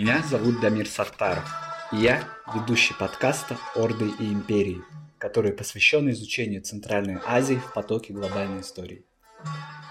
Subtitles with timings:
[0.00, 1.44] Меня зовут Дамир Саттаров,
[1.92, 2.24] и я
[2.54, 4.82] ведущий подкаста «Орды и империи»,
[5.18, 9.04] который посвящен изучению Центральной Азии в потоке глобальной истории.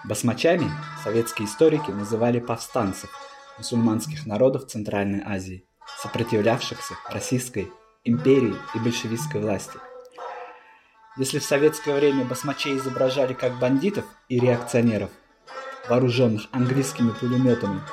[0.03, 0.67] Басмачами
[1.03, 3.11] советские историки называли повстанцев
[3.59, 5.63] мусульманских народов Центральной Азии,
[6.01, 7.71] сопротивлявшихся Российской
[8.03, 9.77] империи и большевистской власти.
[11.17, 15.11] Если в советское время басмачей изображали как бандитов и реакционеров,
[15.87, 17.83] вооруженных английскими пулеметами,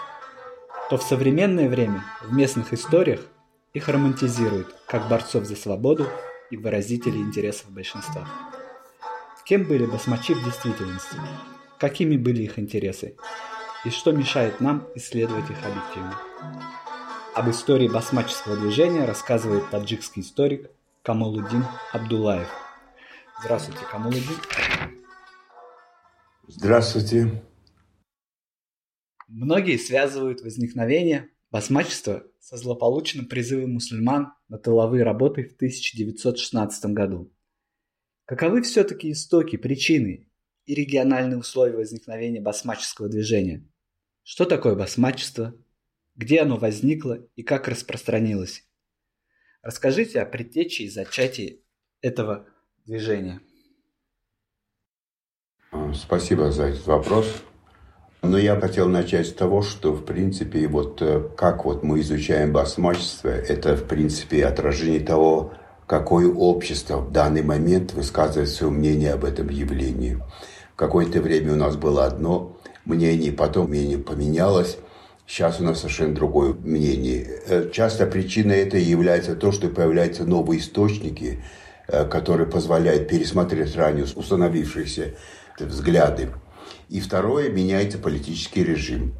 [0.90, 3.20] то в современное время в местных историях
[3.74, 6.06] их романтизируют как борцов за свободу
[6.50, 8.26] и выразителей интересов большинства.
[9.46, 11.16] Кем были басмачи в действительности?
[11.78, 13.14] Какими были их интересы?
[13.84, 16.18] И что мешает нам исследовать их объективно?
[17.32, 20.68] Об истории басмаческого движения рассказывает таджикский историк
[21.04, 22.48] Камалудин Абдулаев.
[23.40, 24.36] Здравствуйте, Камалудин.
[26.48, 27.40] Здравствуйте.
[29.28, 37.32] Многие связывают возникновение басмачества со злополучным призывом мусульман на тыловые работы в 1916 году.
[38.24, 40.28] Каковы все-таки истоки, причины
[40.64, 43.66] и региональные условия возникновения басмаческого движения?
[44.22, 45.56] Что такое басмачество?
[46.14, 48.64] Где оно возникло и как распространилось?
[49.60, 51.62] Расскажите о предтече и зачатии
[52.00, 52.48] этого
[52.84, 53.40] движения.
[55.94, 57.42] Спасибо за этот вопрос.
[58.22, 62.52] Но я хотел начать с того, что, в принципе, вот э, как вот мы изучаем
[62.52, 65.52] басмачество, это, в принципе, отражение того,
[65.86, 70.20] какое общество в данный момент высказывает свое мнение об этом явлении.
[70.74, 74.78] Какое-то время у нас было одно мнение, потом мнение поменялось,
[75.28, 77.26] Сейчас у нас совершенно другое мнение.
[77.48, 81.42] Э, часто причиной это является то, что появляются новые источники,
[81.88, 85.14] э, которые позволяют пересмотреть ранее установившиеся
[85.58, 86.30] взгляды.
[86.88, 89.14] И второе, меняется политический режим.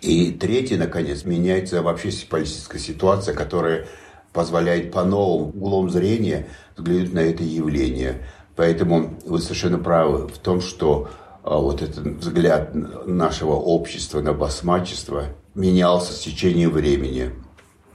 [0.00, 3.86] И третье, наконец, меняется вообще политическая ситуация, которая
[4.32, 8.24] позволяет по новым углом зрения взглянуть на это явление.
[8.56, 11.10] Поэтому вы совершенно правы в том, что
[11.42, 12.74] а, вот этот взгляд
[13.06, 17.32] нашего общества на басмачество менялся с течением времени.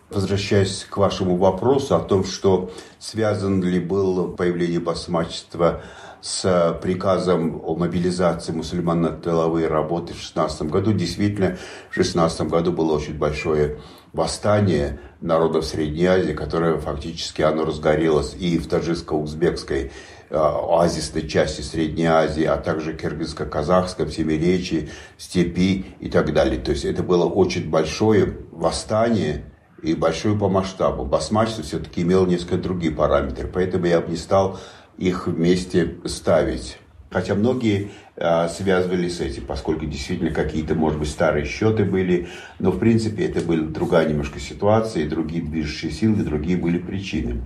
[0.09, 5.81] Возвращаясь к вашему вопросу о том, что связан ли было появление басмачества
[6.25, 10.91] с приказом о мобилизации мусульман на тыловые работы в 16 году.
[10.91, 11.55] Действительно,
[11.91, 13.77] в 16 году было очень большое
[14.11, 19.91] восстание народов Средней Азии, которое фактически оно разгорелось и в таджикско-узбекской
[20.31, 26.59] э, оазисной части Средней Азии, а также киргизско-казахском, Семиречи, Степи и так далее.
[26.59, 29.45] То есть это было очень большое восстание
[29.83, 31.05] и большое по масштабу.
[31.05, 34.57] Басмачество все-таки имело несколько другие параметры, поэтому я бы не стал
[34.97, 36.77] их вместе ставить.
[37.09, 42.27] Хотя многие э, связывали с этим, поскольку действительно какие-то, может быть, старые счеты были,
[42.59, 46.77] но в принципе это была другая немножко ситуация, и другие движущие силы, и другие были
[46.77, 47.43] причины.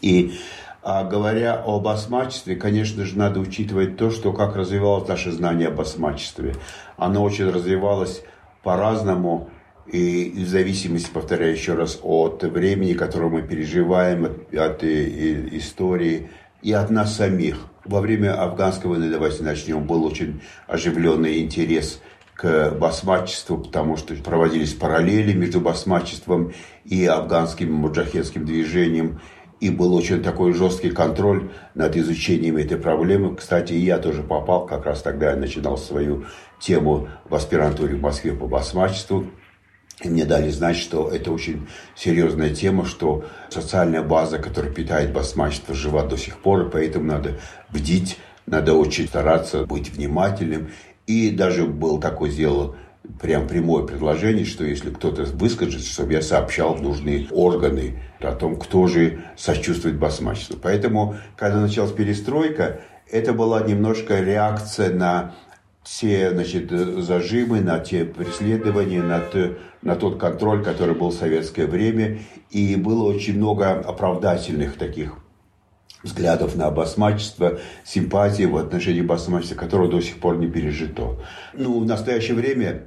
[0.00, 0.32] И
[0.84, 5.70] а говоря о басмачестве, конечно же, надо учитывать то, что как развивалось наше знание о
[5.70, 6.56] басмачестве.
[6.96, 8.24] Оно очень развивалось
[8.64, 9.48] по-разному,
[9.86, 15.58] и в зависимости, повторяю еще раз, от времени, которое мы переживаем, от, от и, и,
[15.58, 16.30] истории,
[16.62, 17.56] и от нас самих.
[17.84, 22.00] Во время афганской войны, давайте начнем, был очень оживленный интерес
[22.34, 26.52] к басмачеству, потому что проводились параллели между басмачеством
[26.84, 29.20] и афганским муджахедским движением.
[29.60, 33.36] И был очень такой жесткий контроль над изучением этой проблемы.
[33.36, 36.24] Кстати, я тоже попал, как раз тогда я начинал свою
[36.58, 39.26] тему в аспирантуре в Москве по басмачеству.
[40.00, 45.74] И мне дали знать, что это очень серьезная тема, что социальная база, которая питает басмачество,
[45.74, 47.38] жива до сих пор, и поэтому надо
[47.70, 50.70] бдить, надо очень стараться быть внимательным.
[51.06, 52.74] И даже был такой сделал
[53.20, 58.56] прям прямое предложение, что если кто-то выскажет, чтобы я сообщал в нужные органы о том,
[58.56, 60.56] кто же сочувствует басмачеству.
[60.60, 62.80] Поэтому, когда началась перестройка,
[63.10, 65.34] это была немножко реакция на
[65.82, 71.66] все значит, зажимы, на те преследования, на, те, на тот контроль, который был в советское
[71.66, 72.20] время.
[72.50, 75.14] И было очень много оправдательных таких
[76.02, 81.18] взглядов на басмачество, симпатии в отношении басмачества, которого до сих пор не пережито.
[81.54, 82.84] Ну, в настоящее время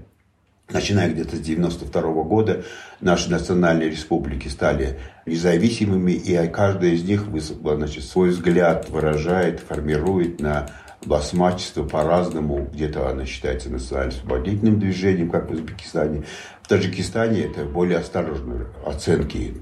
[0.68, 2.63] Начиная где-то с 92 года
[3.00, 7.25] наши национальные республики стали независимыми, и каждая из них
[7.63, 10.71] значит, свой взгляд выражает, формирует на
[11.06, 12.69] басмачество по-разному.
[12.74, 16.24] Где-то она считается национально-освободительным движением, как в Узбекистане.
[16.62, 19.62] В Таджикистане это более осторожные оценки.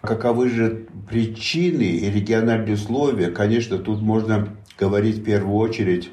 [0.00, 3.30] Каковы же причины и региональные условия?
[3.30, 4.48] Конечно, тут можно
[4.78, 6.10] говорить в первую очередь,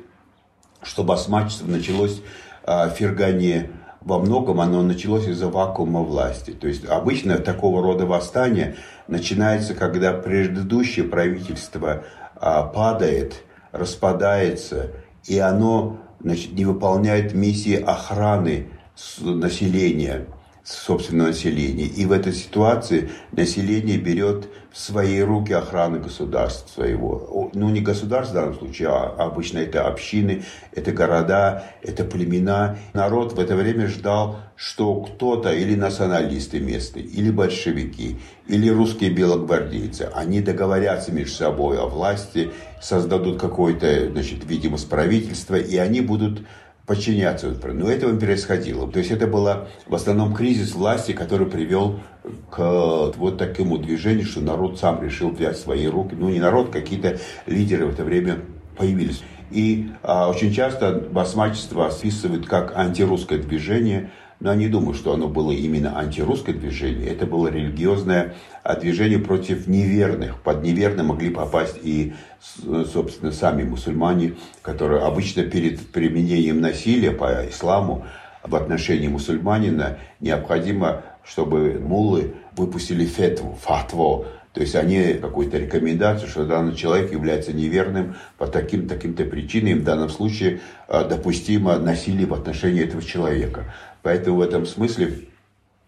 [0.82, 2.22] что басмачество началось
[2.64, 3.70] а, в Фергане
[4.02, 6.52] во многом оно началось из-за вакуума власти.
[6.52, 8.76] То есть обычно такого рода восстание
[9.08, 12.04] начинается, когда предыдущее правительство
[12.36, 13.44] а, падает,
[13.77, 14.92] распадается,
[15.25, 18.69] и оно значит, не выполняет миссии охраны
[19.19, 20.27] населения
[20.63, 21.86] собственного населения.
[21.86, 27.50] И в этой ситуации население берет в свои руки охрану государства своего.
[27.54, 30.44] Ну, не государства в данном случае, а обычно это общины,
[30.74, 32.77] это города, это племена.
[32.92, 38.18] Народ в это время ждал, что кто-то, или националисты местные, или большевики,
[38.48, 42.51] или русские белогвардейцы, они договорятся между собой о власти,
[42.81, 46.42] создадут какое-то, значит, видимость правительства, и они будут
[46.86, 47.54] подчиняться.
[47.64, 48.92] Но этого происходило.
[48.92, 49.48] То есть это был
[49.88, 52.00] в основном кризис власти, который привел
[52.52, 56.16] к вот такому движению, что народ сам решил взять свои руки.
[56.16, 58.40] Ну, не народ, какие-то лидеры в это время
[58.78, 59.24] появились.
[59.52, 65.28] И а, очень часто басмачество описывают как антирусское движение– но я не думаю, что оно
[65.28, 67.08] было именно антирусское движение.
[67.08, 70.42] Это было религиозное а, движение против неверных.
[70.42, 72.14] Под неверных могли попасть и,
[72.92, 78.06] собственно, сами мусульмане, которые обычно перед применением насилия по исламу
[78.44, 86.46] в отношении мусульманина необходимо, чтобы муллы выпустили фетву, фатву, то есть они какую-то рекомендацию, что
[86.46, 92.82] данный человек является неверным по таким-таким-то причинам, в данном случае а, допустимо насилие в отношении
[92.82, 93.74] этого человека.
[94.06, 95.30] Поэтому в этом смысле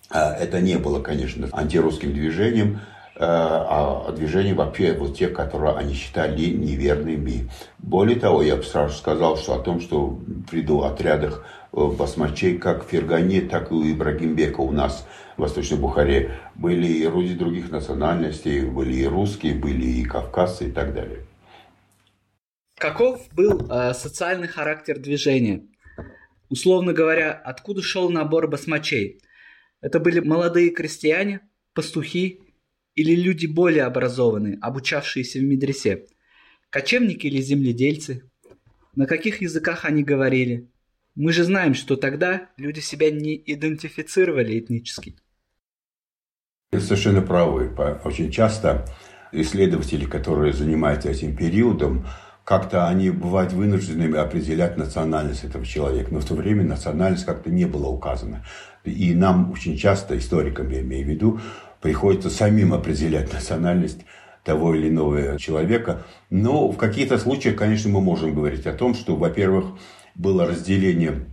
[0.09, 2.79] а, это не было, конечно, антирусским движением,
[3.15, 7.47] а, а движением вообще вот тех, которые они считали неверными.
[7.77, 10.19] Более того, я бы сразу сказал, что о том, что
[10.49, 15.05] при отрядах э, басмачей, как в Фергане, так и у Ибрагимбека у нас
[15.35, 20.71] в Восточной Бухаре, были и люди других национальностей, были и русские, были и кавказцы и
[20.71, 21.19] так далее.
[22.79, 25.67] Каков был э, социальный характер движения?
[26.49, 29.21] Условно говоря, откуда шел набор басмачей?
[29.81, 31.41] Это были молодые крестьяне,
[31.73, 32.41] пастухи
[32.95, 36.07] или люди более образованные, обучавшиеся в медресе?
[36.69, 38.29] Кочевники или земледельцы?
[38.95, 40.69] На каких языках они говорили?
[41.15, 45.15] Мы же знаем, что тогда люди себя не идентифицировали этнически.
[46.71, 47.73] Вы совершенно правы.
[48.03, 48.88] Очень часто
[49.31, 52.07] исследователи, которые занимаются этим периодом,
[52.47, 56.13] как-то они бывают вынуждены определять национальность этого человека.
[56.13, 58.45] Но в то время национальность как-то не была указана.
[58.85, 61.41] И нам очень часто, историкам я имею в виду,
[61.81, 64.05] приходится самим определять национальность
[64.45, 66.03] того или иного человека.
[66.29, 69.65] Но в каких-то случаях, конечно, мы можем говорить о том, что, во-первых,
[70.15, 71.25] было разделение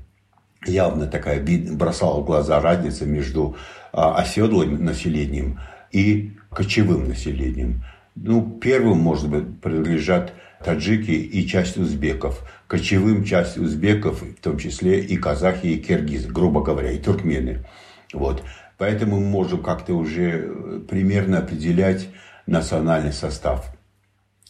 [0.67, 1.41] явно такая
[1.75, 3.55] бросала в глаза разница между
[3.93, 5.61] а, оседлым населением
[5.93, 7.85] и кочевым населением.
[8.17, 10.33] Ну, первым, может быть, принадлежат
[10.65, 12.43] таджики и часть узбеков.
[12.67, 17.65] Кочевым часть узбеков, в том числе и казахи, и киргизы, грубо говоря, и туркмены.
[18.13, 18.43] Вот.
[18.79, 22.09] Поэтому мы можем как-то уже э, примерно определять
[22.47, 23.75] национальный состав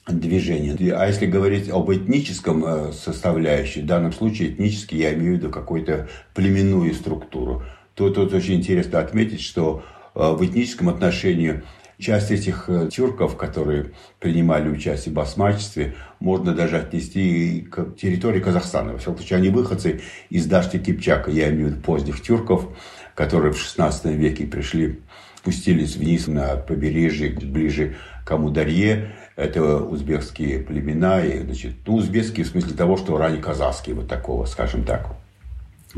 [0.07, 0.77] движения.
[0.95, 5.51] А если говорить об этническом э, составляющей, в данном случае этнически я имею в виду
[5.51, 7.63] какую-то племенную структуру,
[7.95, 9.85] то тут очень интересно отметить, что
[10.15, 11.63] э, в этническом отношении
[11.99, 18.93] Часть этих э, тюрков, которые принимали участие в басмачестве, можно даже отнести к территории Казахстана.
[18.93, 22.69] Во всяком случае, они выходцы из Дашти Кипчака, я имею в виду поздних тюрков,
[23.15, 25.01] которые в 16 веке пришли,
[25.39, 29.13] спустились вниз на побережье, ближе к Амударье.
[29.37, 34.47] Это узбекские племена, и, значит, ну, узбекские в смысле того, что ранее казахские, вот такого,
[34.47, 35.17] скажем так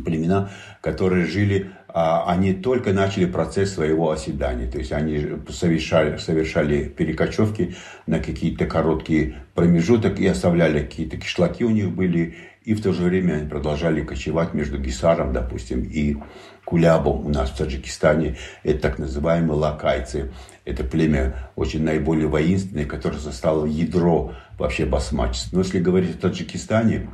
[0.03, 4.71] племена, которые жили, они только начали процесс своего оседания.
[4.71, 7.75] То есть они совершали, совершали перекочевки
[8.07, 12.37] на какие-то короткие промежуток и оставляли какие-то кишлаки у них были.
[12.65, 16.19] И в то же время они продолжали кочевать между Гисаром, допустим, и
[16.67, 18.37] Кулябом у нас в Таджикистане.
[18.63, 20.33] Это так называемые лакайцы.
[20.67, 25.57] Это племя очень наиболее воинственное, которое застало ядро вообще басмачества.
[25.57, 27.09] Но если говорить о Таджикистане,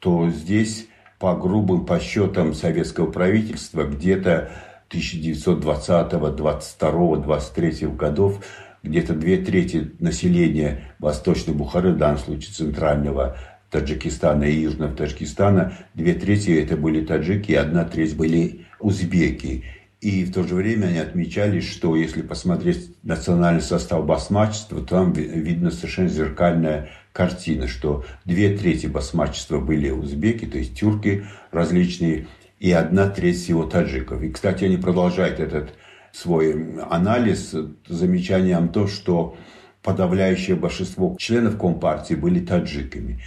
[0.00, 0.88] то здесь
[1.18, 4.50] по грубым подсчетам советского правительства, где-то
[4.88, 8.40] 1920, 22, 23 годов
[8.84, 13.36] где-то две трети населения Восточной Бухары, в данном случае центрального
[13.70, 19.64] Таджикистана и Южного Таджикистана, две трети это были таджики, одна треть были узбеки.
[20.00, 25.12] И в то же время они отмечали, что если посмотреть национальный состав басмачества, то там
[25.12, 32.26] видно совершенно зеркальная картина, что две трети басмачества были узбеки, то есть тюрки различные,
[32.58, 34.20] и одна треть всего таджиков.
[34.22, 35.74] И, кстати, они продолжают этот
[36.12, 37.54] свой анализ
[37.86, 39.36] замечанием то, что
[39.82, 43.20] подавляющее большинство членов Компартии были таджиками.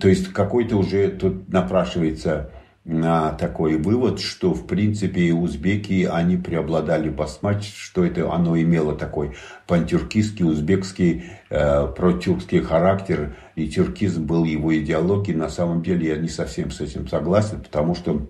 [0.00, 2.50] То есть какой-то уже тут напрашивается
[2.86, 9.34] на такой вывод, что в принципе узбеки, они преобладали басмач, что это оно имело такой
[9.66, 15.36] пантюркистский, узбекский, э, протюркский характер, и тюркизм был его идеологией.
[15.36, 18.28] На самом деле я не совсем с этим согласен, потому что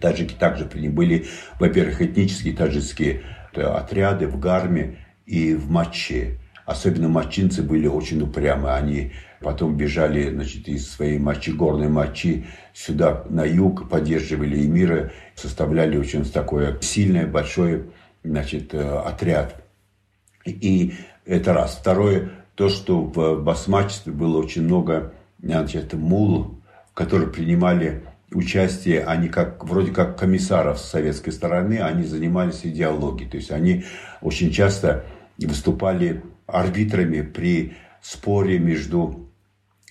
[0.00, 1.26] таджики также были,
[1.58, 3.22] во-первых, этнические таджикские
[3.54, 6.38] э, отряды в Гарме и в Маче.
[6.66, 8.70] Особенно мачинцы были очень упрямы.
[8.70, 15.98] Они потом бежали значит, из своей мочи, горной мочи сюда на юг, поддерживали эмира, составляли
[15.98, 17.86] очень такое сильное, большое
[18.22, 19.62] значит, э, отряд.
[20.46, 20.94] И
[21.26, 21.78] это раз.
[21.80, 26.60] Второе, то, что в басмачестве было очень много значит, мул,
[26.94, 28.02] которые принимали
[28.32, 33.30] участие, они как, вроде как комиссаров с советской стороны, они занимались идеологией.
[33.30, 33.84] То есть они
[34.20, 35.04] очень часто
[35.38, 39.30] выступали арбитрами при споре между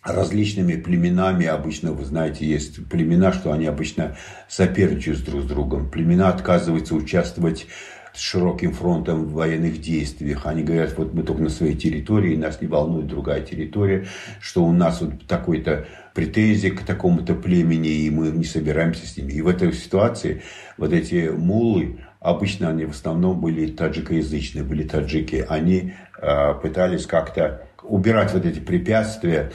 [0.03, 1.45] различными племенами.
[1.45, 4.17] Обычно, вы знаете, есть племена, что они обычно
[4.49, 5.89] соперничают друг с другом.
[5.89, 7.67] Племена отказываются участвовать
[8.13, 10.45] с широким фронтом в военных действиях.
[10.45, 14.05] Они говорят, вот мы только на своей территории, нас не волнует другая территория,
[14.39, 19.31] что у нас вот такой-то претензии к такому-то племени, и мы не собираемся с ними.
[19.33, 20.43] И в этой ситуации
[20.77, 27.67] вот эти мулы, обычно они в основном были таджикоязычные, были таджики, они э, пытались как-то
[27.83, 29.51] убирать вот эти препятствия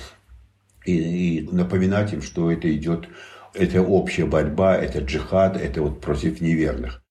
[0.85, 3.09] и, и напоминать им, что это идет,
[3.55, 7.03] это общая борьба, это джихад, это вот против неверных.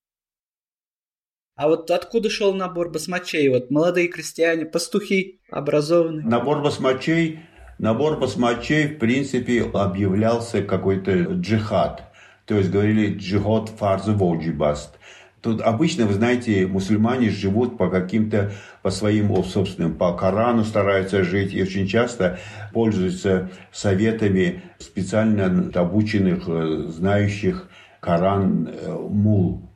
[1.56, 3.50] А вот откуда шел набор басмачей?
[3.50, 6.24] Вот молодые крестьяне, пастухи, образованные.
[6.24, 7.40] Набор басмачей,
[7.80, 12.04] набор басмачей, в принципе, объявлялся какой-то джихад.
[12.46, 15.00] То есть говорили джихад фарзы воджибаст.
[15.42, 18.52] Тут обычно, вы знаете, мусульмане живут по каким-то,
[18.82, 22.40] по своим собственным, по Корану стараются жить и очень часто
[22.74, 29.70] пользуются советами специально обученных, э, знающих Коран э, мул.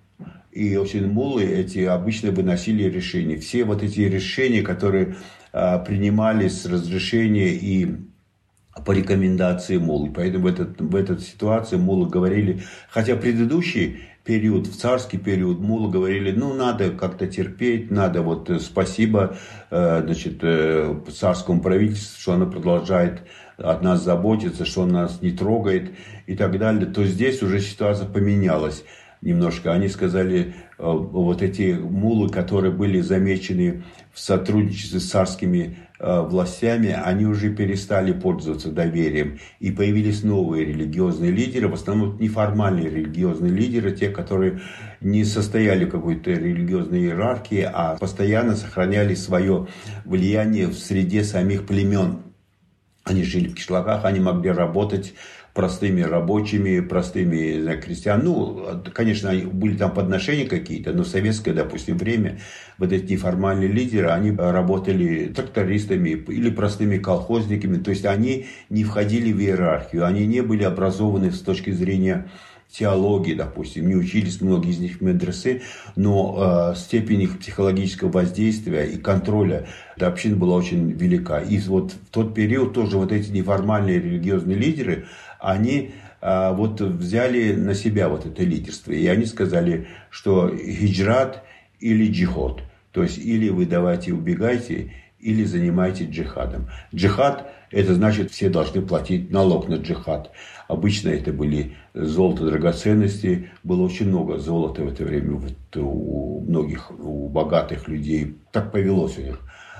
[0.51, 3.37] И очень мулы эти обычно выносили решения.
[3.37, 5.15] Все вот эти решения, которые
[5.53, 7.95] а, принимались с разрешения и
[8.85, 10.11] по рекомендации мулы.
[10.13, 15.89] Поэтому в, этот, в этой ситуации мулы говорили, хотя предыдущий период, в царский период мулы
[15.89, 19.37] говорили, ну, надо как-то терпеть, надо вот э, спасибо
[19.69, 23.21] э, значит, э, царскому правительству, что оно продолжает
[23.57, 25.91] от нас заботиться, что он нас не трогает
[26.27, 28.83] и так далее, то здесь уже ситуация поменялась
[29.21, 29.71] немножко.
[29.71, 37.25] Они сказали, вот эти мулы, которые были замечены в сотрудничестве с царскими э, властями, они
[37.25, 39.39] уже перестали пользоваться доверием.
[39.59, 44.59] И появились новые религиозные лидеры, в основном неформальные религиозные лидеры, те, которые
[44.99, 49.67] не состояли в какой-то религиозной иерархии, а постоянно сохраняли свое
[50.03, 52.19] влияние в среде самих племен.
[53.03, 55.13] Они жили в кишлаках, они могли работать
[55.53, 58.21] простыми рабочими, простыми знаю, крестьян.
[58.23, 62.39] Ну, конечно, были там подношения какие-то, но в советское, допустим, время
[62.77, 69.31] вот эти неформальные лидеры, они работали трактористами или простыми колхозниками, то есть они не входили
[69.33, 72.27] в иерархию, они не были образованы с точки зрения
[72.71, 75.61] теологии, допустим, не учились многие из них в медресе,
[75.95, 79.67] но э, степень их психологического воздействия и контроля
[79.97, 81.39] этой общины была очень велика.
[81.39, 85.05] И вот в тот период тоже вот эти неформальные религиозные лидеры,
[85.41, 88.91] они а, вот взяли на себя вот это лидерство.
[88.91, 91.43] И они сказали, что хиджрат
[91.79, 92.61] или джиход.
[92.91, 96.67] То есть или вы давайте убегайте, или занимайтесь джихадом.
[96.93, 100.31] Джихад– это значит, все должны платить налог на джихад.
[100.67, 103.49] Обычно это были золото, драгоценности.
[103.63, 108.35] Было очень много золота в это время вот у многих, у богатых людей.
[108.51, 109.39] Так повелось у них.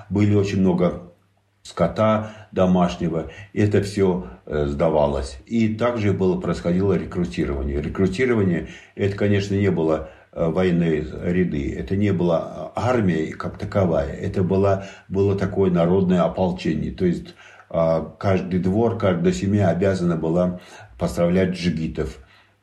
[0.09, 1.10] Были очень много
[1.63, 3.31] скота домашнего.
[3.53, 5.39] Это все э, сдавалось.
[5.45, 7.81] И также было, происходило рекрутирование.
[7.81, 11.75] Рекрутирование, это, конечно, не было э, военные ряды.
[11.77, 14.11] Это не была армия как таковая.
[14.13, 16.91] Это было, было такое народное ополчение.
[16.91, 17.35] То есть
[17.73, 20.59] а, каждый двор, каждая семья обязана была
[20.99, 22.19] поставлять джигитов.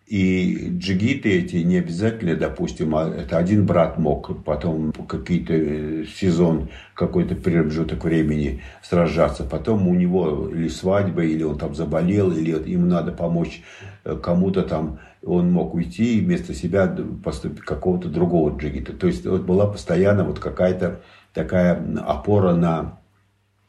[0.08, 6.70] И джигиты эти не обязательно, допустим, а это один брат мог потом какие-то э, сезон,
[6.94, 9.44] какой-то промежуток времени сражаться.
[9.44, 13.62] Потом у него или свадьба, или он там заболел, или ему надо помочь
[14.04, 16.86] э, кому-то там, он мог уйти и вместо себя
[17.22, 18.94] поступить какого-то другого джигита.
[18.94, 21.02] То есть вот была постоянно вот какая-то
[21.34, 22.98] такая опора на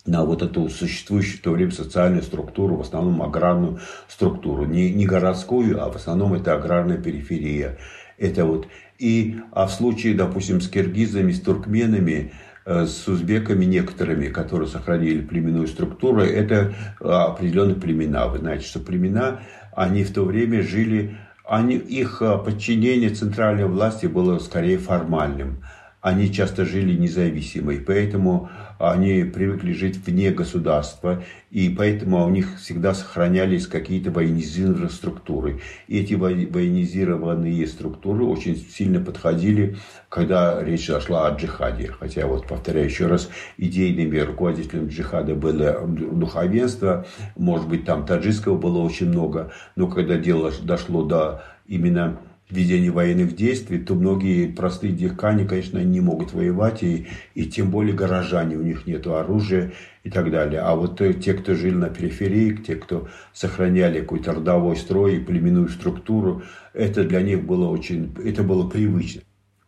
[0.10, 4.66] на вот эту существующую в то время социальную структуру, в основном аграрную структуру.
[4.66, 7.78] Не, не городскую, а в основном это аграрная периферия.
[8.18, 8.68] Это вот.
[8.98, 12.34] И, а в случае, допустим, с киргизами, с туркменами,
[12.66, 18.28] э, с узбеками некоторыми, которые сохранили племенную структуру, это определенные племена.
[18.28, 19.42] Вы знаете, что племена,
[19.74, 25.64] они в то время жили, они, их подчинение центральной власти было скорее формальным
[26.02, 28.50] они часто жили независимо, и поэтому
[28.80, 31.22] они привыкли жить вне государства,
[31.52, 35.60] и поэтому у них всегда сохранялись какие-то военизированные структуры.
[35.88, 39.76] И эти военизированные структуры очень сильно подходили,
[40.08, 41.88] когда речь зашла о джихаде.
[41.88, 47.06] Хотя, вот повторяю еще раз, идейными руководителем джихада было духовенство,
[47.36, 52.18] может быть, там таджикского было очень много, но когда дело дошло до именно
[52.50, 57.96] ведения военных действий, то многие простые дихкани, конечно, не могут воевать, и, и тем более
[57.96, 60.62] горожане, у них нет оружия и так далее.
[60.62, 65.70] А вот те, кто жил на периферии, те, кто сохраняли какой-то родовой строй и племенную
[65.70, 69.22] структуру, это для них было очень, это было привычно.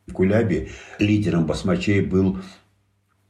[0.07, 0.69] В Кулябе
[0.99, 2.39] лидером басмачей был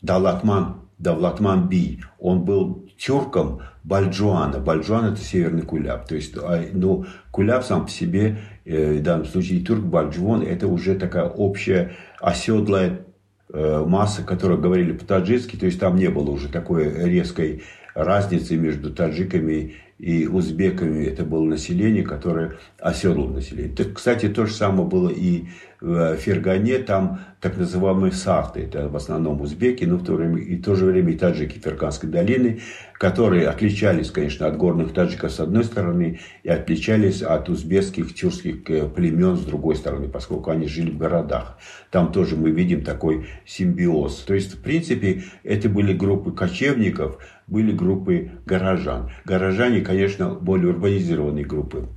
[0.01, 2.01] Далатман, Давлатман Би.
[2.20, 4.60] Он был тюрком Бальджуана.
[4.60, 6.08] Бальджуан это северный Куляб.
[6.08, 10.68] То есть, а, ну, Куляб сам по себе Э, в данном случае турк Бальджвон, это
[10.68, 13.06] уже такая общая оседлая
[13.52, 17.64] э, масса, которая говорили по-таджикски, то есть там не было уже такой резкой
[17.96, 21.06] разницы между таджиками и узбеками.
[21.06, 23.76] Это было население, которое оседло население.
[23.94, 25.46] Кстати, то же самое было и
[25.82, 30.56] в Фергане, там так называемые сарты, это в основном узбеки, но в то время, и
[30.56, 32.62] в то же время и таджики Ферганской долины,
[32.94, 38.88] которые отличались, конечно, от горных таджиков с одной стороны и отличались от узбекских, тюркских э,
[38.88, 41.58] племен с другой стороны, поскольку они жили в городах.
[41.90, 44.18] Там тоже мы видим такой симбиоз.
[44.20, 49.10] То есть, в принципе, это были группы кочевников, были группы горожан.
[49.26, 51.90] Горожане, конечно, более урбанизированные группы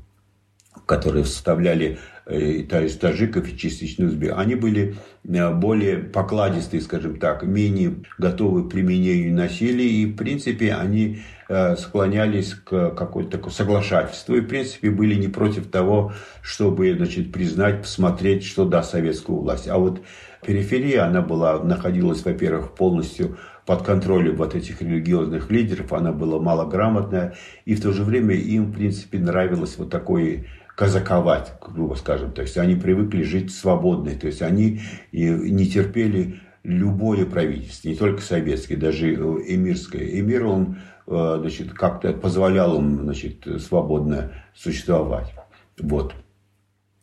[0.87, 7.43] которые составляли э, из таджиков и частично узбеков, они были э, более покладистые, скажем так,
[7.43, 14.37] менее готовы к применению насилия, и, в принципе, они э, склонялись к какой-то такой соглашательству,
[14.37, 16.13] и, в принципе, были не против того,
[16.43, 19.69] чтобы, значит, признать, посмотреть, что даст советскую власть.
[19.69, 20.01] А вот
[20.45, 27.35] периферия, она была, находилась, во-первых, полностью под контролем вот этих религиозных лидеров, она была малограмотная,
[27.65, 32.33] и в то же время им, в принципе, нравилось вот такое казаковать, грубо скажем.
[32.33, 34.11] То есть они привыкли жить свободно.
[34.13, 34.81] То есть они
[35.13, 40.19] не терпели любое правительство, не только советское, даже эмирское.
[40.19, 45.35] Эмир, он э, значит, как-то позволял им значит, свободно существовать.
[45.79, 46.15] Вот.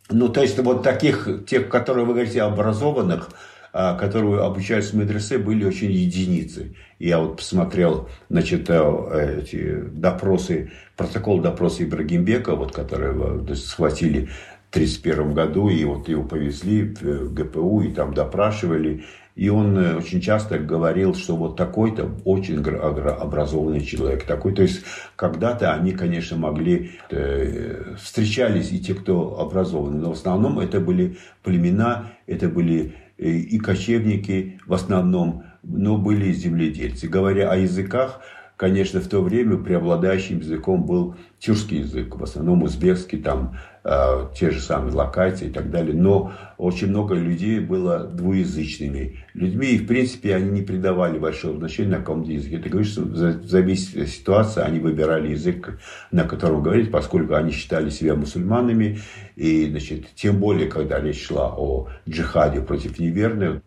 [0.10, 3.30] Ну, то есть, вот таких, тех, которые вы говорите, образованных,
[3.74, 6.76] а, которые обучаются в медресе, были очень единицы.
[7.02, 14.30] Я вот посмотрел, значит, э, эти допросы, протокол допроса Ибрагимбека, вот, который схватили
[14.70, 19.04] в 1931 году, и вот его повезли в ГПУ, и там допрашивали.
[19.36, 24.26] И он э, очень часто говорил, что вот такой-то очень образованный человек.
[24.26, 24.84] Такой, то есть
[25.16, 31.18] когда-то они, конечно, могли, э, встречались и те, кто образованный, но в основном это были
[31.42, 37.08] племена, это были и кочевники в основном, но были земледельцы.
[37.08, 38.22] Говоря о языках,
[38.62, 44.52] конечно, в то время преобладающим языком был тюркский язык, в основном узбекский, там э, те
[44.52, 45.96] же самые локайцы и так далее.
[45.96, 51.90] Но очень много людей было двуязычными людьми, и, в принципе, они не придавали большого значения
[51.90, 52.58] на каком языке.
[52.58, 55.80] Это говорит, что в зависимости от ситуации они выбирали язык,
[56.12, 59.00] на котором говорить, поскольку они считали себя мусульманами,
[59.36, 63.64] и, значит, тем более, когда речь шла о джихаде против неверных,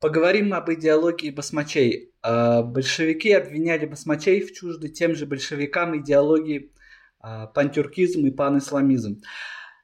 [0.00, 2.14] Поговорим об идеологии басмачей.
[2.22, 6.72] А, большевики обвиняли басмачей в чужды тем же большевикам идеологии
[7.20, 9.20] а, пантюркизм и панисламизм.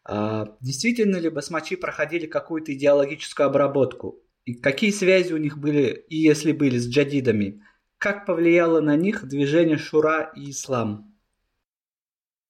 [0.04, 4.22] А, действительно ли басмачи проходили какую-то идеологическую обработку?
[4.46, 7.60] И какие связи у них были, и если были, с джадидами?
[7.98, 11.14] Как повлияло на них движение Шура и Ислам?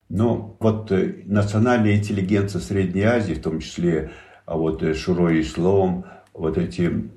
[0.09, 4.13] Ну, вот э, национальная интеллигенция Средней Азии, в том числе
[4.47, 7.11] вот э, Шуро и Ислам, вот эти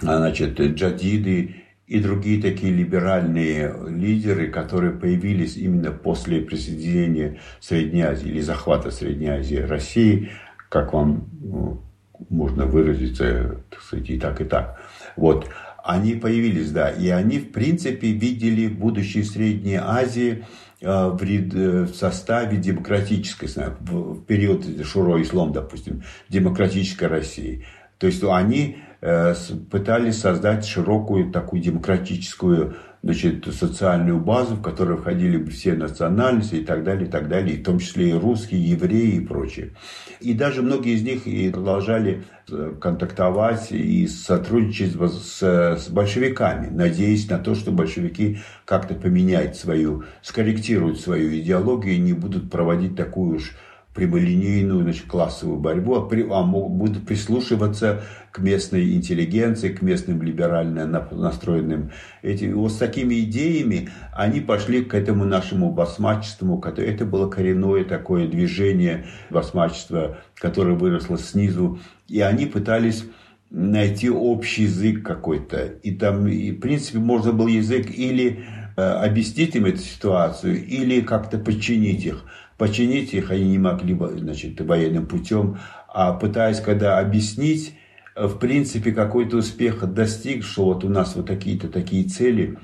[0.00, 1.56] значит, джадиды
[1.86, 9.28] и другие такие либеральные лидеры, которые появились именно после присоединения Средней Азии или захвата Средней
[9.28, 10.30] Азии России,
[10.68, 11.82] как вам ну,
[12.28, 14.80] можно выразиться, так сказать, и так, и так.
[15.16, 15.48] Вот.
[15.84, 20.44] Они появились, да, и они, в принципе, видели будущее Средней Азии
[20.82, 23.48] а, в, в составе демократической,
[23.80, 27.64] в период Шуро Ислам, допустим, демократической России.
[27.98, 35.36] То есть они э, пытались создать широкую такую демократическую значит, социальную базу, в которую входили
[35.36, 38.70] бы все национальности и так далее, и так далее, в том числе и русские, и
[38.70, 39.74] евреи и прочее.
[40.20, 47.30] И даже многие из них и продолжали э, контактовать и сотрудничать с, с большевиками, надеясь
[47.30, 53.36] на то, что большевики как-то поменяют свою, скорректируют свою идеологию и не будут проводить такую
[53.36, 53.52] уж
[53.96, 60.86] прямолинейную значит, классовую борьбу, а, при, а будут прислушиваться к местной интеллигенции, к местным либерально
[61.10, 61.90] настроенным.
[62.22, 66.62] Эти, вот с такими идеями они пошли к этому нашему басмачеству.
[66.76, 71.80] Это было коренное такое движение басмачества, которое выросло снизу.
[72.06, 73.04] И они пытались
[73.50, 75.64] найти общий язык какой-то.
[75.82, 78.44] И там, и, в принципе, можно был язык или
[78.76, 82.24] э, объяснить им эту ситуацию, или как-то подчинить их.
[82.58, 87.74] Починить их они не могли значит, военным путем, а пытаясь когда объяснить,
[88.14, 92.58] в принципе, какой-то успех достиг, что вот у нас вот такие-то такие цели,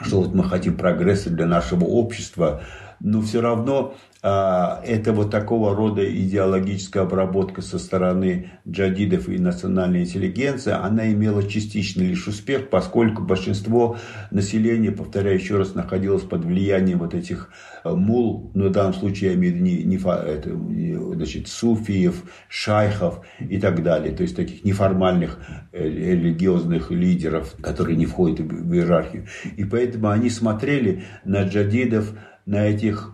[0.00, 2.62] что вот мы хотим прогресса для нашего общества,
[3.00, 10.00] но все равно а, это вот такого рода идеологическая обработка со стороны джадидов и национальной
[10.00, 13.96] интеллигенции, она имела частичный лишь успех, поскольку большинство
[14.32, 17.50] населения, повторяю еще раз, находилось под влиянием вот этих
[17.84, 22.24] э, мул, ну, в данном случае я имею в виду не, не, это, значит, суфиев,
[22.48, 25.38] шайхов и так далее, то есть таких неформальных
[25.70, 29.26] э, религиозных лидеров, которые не входят в иерархию.
[29.56, 32.14] И поэтому они смотрели на джадидов,
[32.48, 33.12] на этих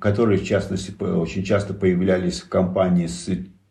[0.00, 3.28] которые, в частности, очень часто появлялись в компании с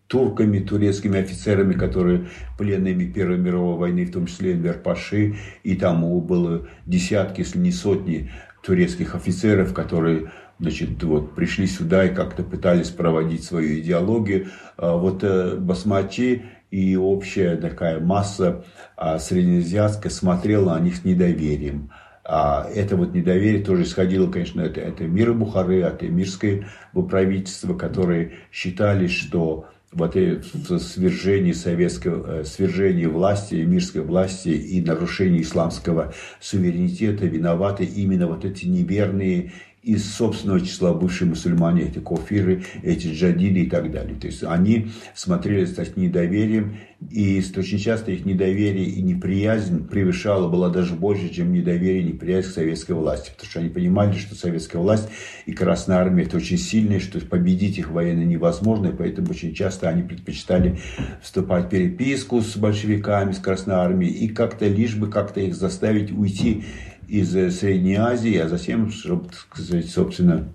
[0.07, 6.03] турками, турецкими офицерами, которые пленными Первой мировой войны, в том числе Энвер Паши, и там
[6.21, 12.89] было десятки, если не сотни турецких офицеров, которые значит, вот, пришли сюда и как-то пытались
[12.89, 14.47] проводить свою идеологию.
[14.77, 18.63] А вот э, басмачи и общая такая масса
[18.95, 21.91] а, среднеазиатская смотрела на них с недоверием.
[22.27, 28.39] А это вот недоверие тоже исходило, конечно, это, это мира Бухары, от эмирское правительство, которые
[28.51, 37.27] считали, что вот это свержение советского, э, свержение власти, эмирской власти и нарушение исламского суверенитета
[37.27, 39.53] виноваты именно вот эти неверные
[39.85, 44.15] из собственного числа бывшие мусульмане, эти кофиры, эти джадиды и так далее.
[44.19, 46.77] То есть они смотрели с недоверием,
[47.11, 52.47] и очень часто их недоверие и неприязнь превышала, была даже больше, чем недоверие и неприязнь
[52.47, 53.29] к советской власти.
[53.29, 55.07] Потому что они понимали, что советская власть
[55.45, 59.87] и Красная Армия это очень сильные, что победить их военно невозможно, и поэтому очень часто
[59.87, 60.79] они предпочитали
[61.21, 66.11] вступать в переписку с большевиками, с Красной Армией, и как-то лишь бы как-то их заставить
[66.11, 66.63] уйти
[67.07, 70.47] из э, Средней Азии, а затем, чтобы, сказать, собственно,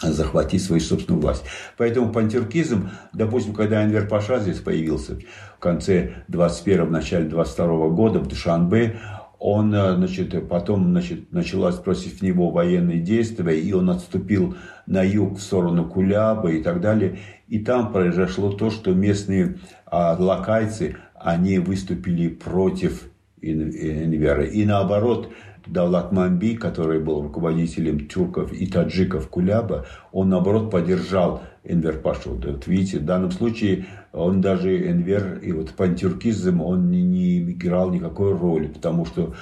[0.00, 1.44] захватить свою собственную власть.
[1.76, 5.18] Поэтому пантюркизм, допустим, когда Энвер Паша здесь появился
[5.56, 9.00] в конце 21-го, начале 22 года в Душанбе,
[9.38, 15.38] он, э, значит, потом значит, началась против него военные действия, и он отступил на юг
[15.38, 17.18] в сторону Кулябы и так далее.
[17.46, 23.04] И там произошло то, что местные а, лакайцы, они выступили против
[23.40, 24.44] Энвера.
[24.44, 25.30] И наоборот,
[25.68, 32.38] Давлат Мамби, который был руководителем тюрков и таджиков Куляба, он наоборот поддержал Энвер Пашу.
[32.42, 37.90] Вот видите, в данном случае он даже Энвер и вот пантюркизм он не, не играл
[37.90, 39.34] никакой роли, потому что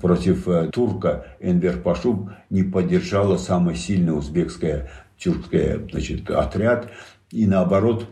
[0.00, 6.90] против э, турка Энвер Пашу не поддержала самая сильная узбекская тюркская значит, отряд.
[7.30, 8.08] И наоборот,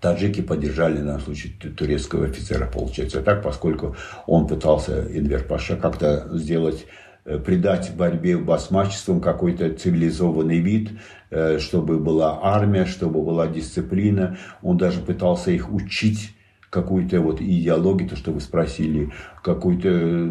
[0.00, 6.86] таджики поддержали, на случай турецкого офицера, получается так, поскольку он пытался, Энвер Паша, как-то сделать
[7.24, 10.90] э, придать борьбе басмачеством какой-то цивилизованный вид,
[11.30, 14.38] э, чтобы была армия, чтобы была дисциплина.
[14.62, 16.35] Он даже пытался их учить
[16.70, 20.30] какую-то вот идеологию, то, что вы спросили, какой-то э,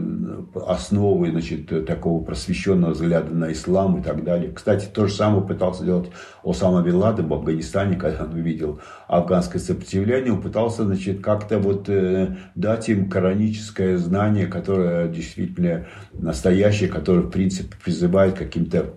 [0.67, 4.51] основы, значит, такого просвещенного взгляда на ислам и так далее.
[4.51, 6.11] Кстати, то же самое пытался делать
[6.43, 11.87] Осама Бен Ладен в Афганистане, когда он увидел афганское сопротивление, он пытался, значит, как-то вот
[11.87, 18.95] э, дать им кораническое знание, которое действительно настоящее, которое, в принципе, призывает каким-то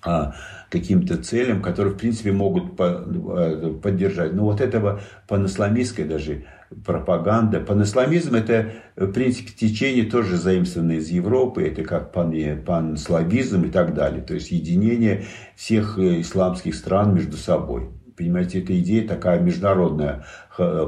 [0.00, 4.32] каким-то целям, которые, в принципе, могут э, поддержать.
[4.32, 6.44] Но вот этого панисламистской даже
[6.84, 7.60] пропаганда.
[7.60, 11.66] Панисламизм– это, в принципе, течение тоже заимствованное из Европы.
[11.66, 12.34] Это как пан,
[12.64, 14.22] панславизм и так далее.
[14.22, 15.24] То есть, единение
[15.56, 17.88] всех э, исламских стран между собой.
[18.16, 20.24] Понимаете, эта идея такая международная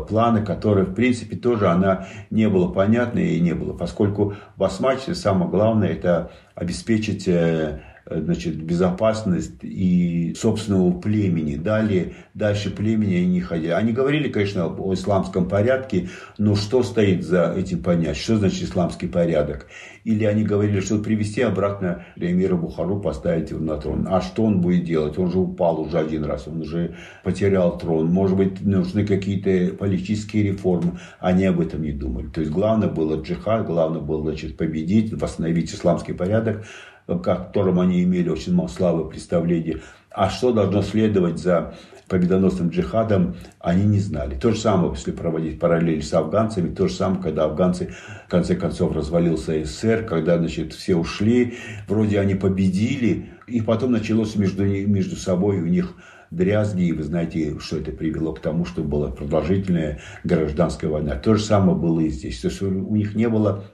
[0.09, 3.73] плана, которая, в принципе, тоже она не была понятна и не было.
[3.73, 11.57] Поскольку в Басмаче самое главное– это обеспечить э, Э, значит, безопасность и собственного племени.
[11.57, 13.71] Далее, дальше племени они не ходили.
[13.71, 18.17] Они говорили, конечно, о исламском порядке, но что стоит за этим понять?
[18.17, 19.67] Что значит исламский порядок?
[20.05, 24.07] Или они говорили, что привести обратно эмира Бухару, поставить его на трон.
[24.09, 25.19] А что он будет делать?
[25.19, 28.07] Он же упал уже один раз, он уже потерял трон.
[28.07, 30.99] Может быть, нужны какие-то политические реформы.
[31.19, 32.29] Они об этом не думали.
[32.29, 36.65] То есть, главное было джихад, главное было значит, победить, восстановить исламский порядок
[37.07, 39.81] которым они имели очень мало славы представления.
[40.11, 41.75] А что должно следовать за
[42.09, 44.35] победоносным джихадом, они не знали.
[44.35, 47.95] То же самое, если проводить параллель с афганцами, то же самое, когда афганцы,
[48.27, 51.55] в конце концов, развалился СССР, когда, значит, все ушли,
[51.87, 55.95] вроде они победили, и потом началось между, между собой у них
[56.33, 61.15] дрязги, и вы знаете, что это привело к тому, что была продолжительная гражданская война.
[61.15, 62.41] То же самое было и здесь.
[62.41, 63.65] То есть у них не было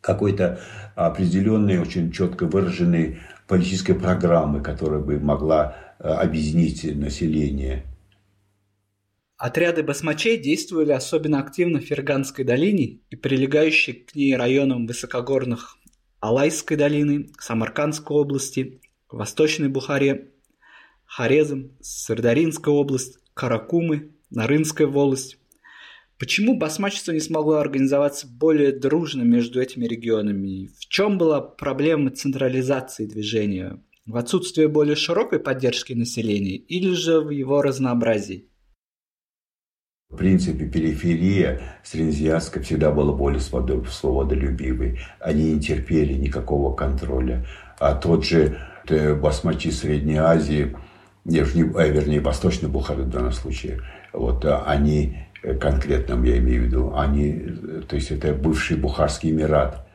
[0.00, 0.60] какой-то
[0.94, 7.84] определенной, очень четко выраженной политической программы, которая бы могла э, объединить население.
[9.36, 15.76] Отряды басмачей действовали особенно активно в Ферганской долине и прилегающей к ней районам высокогорных
[16.20, 20.32] Алайской долины, Самаркандской области, Восточной Бухаре,
[21.06, 25.37] Хорезм, Сырдаринская область, Каракумы, Нарынская волость,
[26.18, 30.66] Почему басмачество не смогло организоваться более дружно между этими регионами?
[30.66, 33.80] В чем была проблема централизации движения?
[34.04, 38.48] В отсутствии более широкой поддержки населения или же в его разнообразии?
[40.10, 44.98] В принципе, периферия Среднеазиатска всегда была более свободолюбивой.
[45.20, 47.46] Они не терпели никакого контроля.
[47.78, 50.74] А тот же э, басмачи Средней Азии,
[51.26, 53.82] а, вернее, Восточной Бухары в данном случае,
[54.14, 55.27] вот а, они Э,
[55.60, 57.32] конкретном я имею в виду, они,
[57.88, 59.86] то есть это бывший Бухарский Эмират,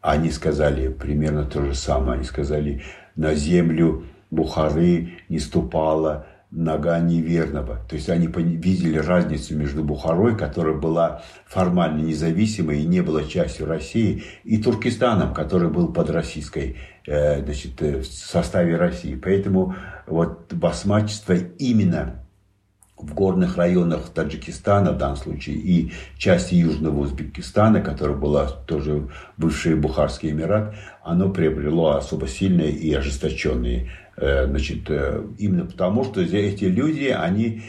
[0.00, 2.14] они сказали примерно то же самое.
[2.14, 2.82] Они сказали,
[3.16, 7.80] на землю Бухары не ступала нога неверного.
[7.88, 13.66] То есть они видели разницу между Бухарой, которая была формально независимой и не была частью
[13.66, 19.16] России, и Туркестаном, который был под российской, э, значит, э, в составе России.
[19.16, 19.74] Поэтому
[20.06, 22.25] вот басмачество именно
[22.96, 29.74] в горных районах Таджикистана в данном случае и части Южного Узбекистана, которая была тоже бывший
[29.74, 36.64] Бухарский Эмират, оно приобрело особо сильные и ожесточенные э, значит, э, именно потому, что эти
[36.64, 37.62] люди, они,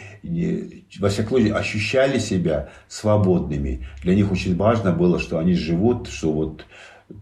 [1.00, 3.86] во всяком случае, ощущали себя свободными.
[4.04, 6.66] Для них очень важно было, что они живут, что вот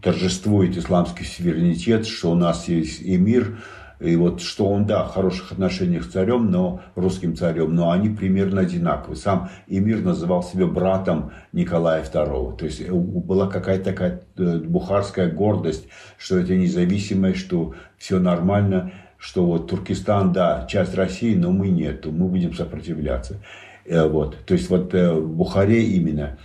[0.00, 3.58] торжествует исламский суверенитет, что у нас есть эмир,
[3.98, 8.10] и вот что он, да, в хороших отношениях с царем, но русским царем, но они
[8.10, 9.16] примерно одинаковые.
[9.16, 12.56] Сам Эмир называл себя братом Николая II.
[12.58, 19.46] То есть была какая-то такая э, бухарская гордость, что это независимое, что все нормально, что
[19.46, 23.40] вот Туркестан, да, часть России, но мы нет, мы будем сопротивляться.
[23.86, 24.36] Э, вот.
[24.44, 26.38] То есть вот э, в Бухаре именно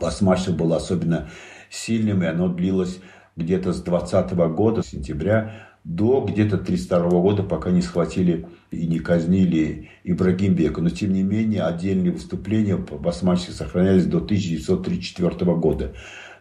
[0.00, 1.28] басмачество было особенно
[1.68, 3.00] сильным, и оно длилось
[3.34, 9.88] где-то с 20 года, сентября до где-то 1932 года, пока не схватили и не казнили
[10.02, 10.80] Ибрагимбека.
[10.80, 15.92] Но, тем не менее, отдельные выступления по басмачески сохранялись до 1934 года.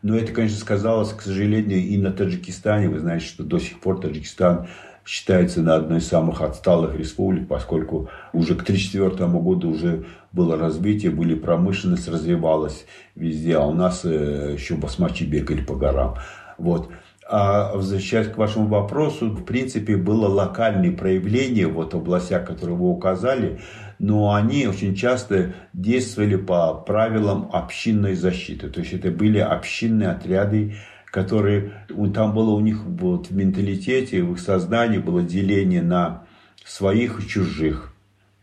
[0.02, 2.90] Но это, конечно, сказалось, к сожалению, и на Таджикистане.
[2.90, 4.68] Вы знаете, что до сих пор Таджикистан
[5.06, 11.12] считается на одной из самых отсталых республик, поскольку уже к 1934 году уже было развитие,
[11.12, 16.16] были промышленность, развивалась везде, а у нас э, еще басмачи бегали по горам.
[16.58, 16.90] Вот.
[17.28, 22.88] А возвращаясь к вашему вопросу, в принципе, было локальные проявления вот в областях, которые вы
[22.90, 23.60] указали,
[23.98, 28.70] но они очень часто действовали по правилам общинной защиты.
[28.70, 31.72] То есть это были общинные отряды, которые
[32.14, 36.26] там было у них вот, в менталитете, в их сознании было деление на
[36.64, 37.94] своих и чужих.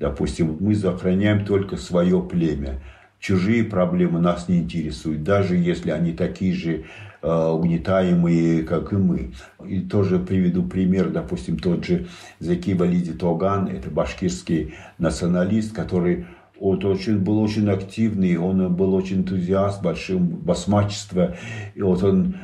[0.01, 2.81] Допустим, мы охраняем только свое племя.
[3.21, 6.87] Чужие проблемы нас не интересуют, даже если они такие же
[7.23, 9.33] угнетаемые, как и мы.
[9.67, 12.07] И тоже приведу пример, допустим, тот же
[12.41, 16.27] Заки Валиди Тоган, это башкирский националист, который
[16.59, 21.37] вот очень, был очень активный, он был очень энтузиаст, большим басмачества.
[21.75, 22.37] И вот он,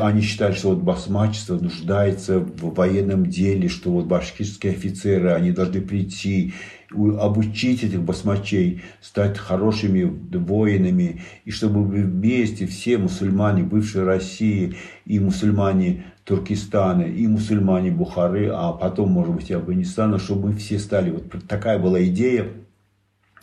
[0.00, 5.80] они считали, что вот басмачество нуждается в военном деле, что вот башкирские офицеры, они должны
[5.80, 6.54] прийти
[6.90, 16.04] обучить этих басмачей, стать хорошими воинами, и чтобы вместе все мусульмане бывшей России и мусульмане
[16.24, 21.10] Туркестана, и мусульмане Бухары, а потом, может быть, и Афганистана, чтобы мы все стали.
[21.10, 22.46] Вот такая была идея.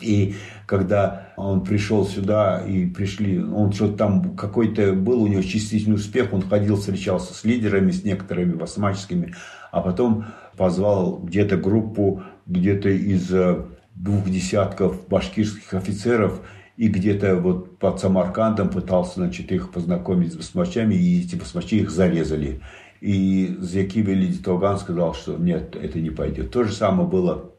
[0.00, 0.34] И
[0.66, 6.32] когда он пришел сюда и пришли, он что-то там какой-то был у него частичный успех,
[6.32, 9.34] он ходил, встречался с лидерами, с некоторыми басмаческими,
[9.70, 10.26] а потом
[10.56, 16.40] позвал где-то группу, где-то из э, двух десятков башкирских офицеров
[16.76, 21.90] и где-то вот под Самаркандом пытался, значит, их познакомить с басмачами, и эти басмачи их
[21.90, 22.60] зарезали.
[23.00, 26.50] И Зяки Велиди Тоган сказал, что нет, это не пойдет.
[26.50, 27.53] То же самое было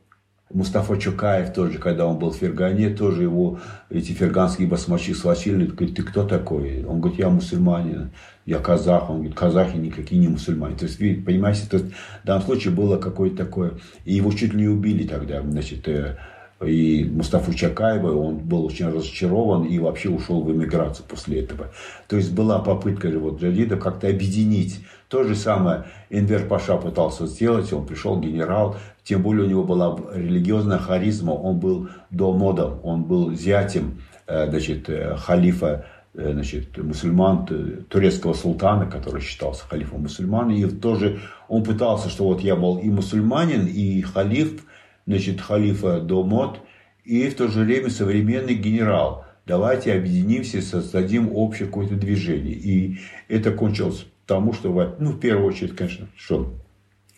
[0.53, 5.65] Мустафа Чукаев тоже, когда он был в Фергане, тоже его эти ферганские басмачи схватили.
[5.65, 6.85] Говорит, ты кто такой?
[6.85, 8.11] Он говорит, я мусульманин,
[8.45, 9.09] я казах.
[9.09, 10.77] Он говорит, казахи никакие не мусульмане.
[10.77, 13.73] То есть, вы понимаете, то есть, в данном случае было какое-то такое...
[14.05, 16.15] И его чуть ли не убили тогда, значит, э,
[16.63, 21.71] и Мустафу Чакаева, он был очень разочарован и вообще ушел в эмиграцию после этого.
[22.07, 24.79] То есть была попытка вот джадидов как-то объединить.
[25.07, 29.95] То же самое Энвер Паша пытался сделать, он пришел генерал, тем более у него была
[30.13, 37.45] религиозная харизма, он был домодом, он был зятем э, значит, э, халифа э, значит, мусульман,
[37.87, 40.49] турецкого султана, который считался халифом мусульман.
[40.49, 44.65] И тоже он пытался, что вот я был и мусульманин, и халиф,
[45.05, 46.59] значит, халифа Домот,
[47.03, 49.24] и в то же время современный генерал.
[49.45, 52.55] Давайте объединимся, создадим общее какое-то движение.
[52.55, 56.53] И это кончилось тому, что, ну, в первую очередь, конечно, что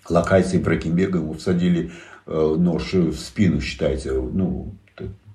[0.10, 1.92] локации Бракенбега ему всадили
[2.26, 4.76] э, нож в спину, считается, ну,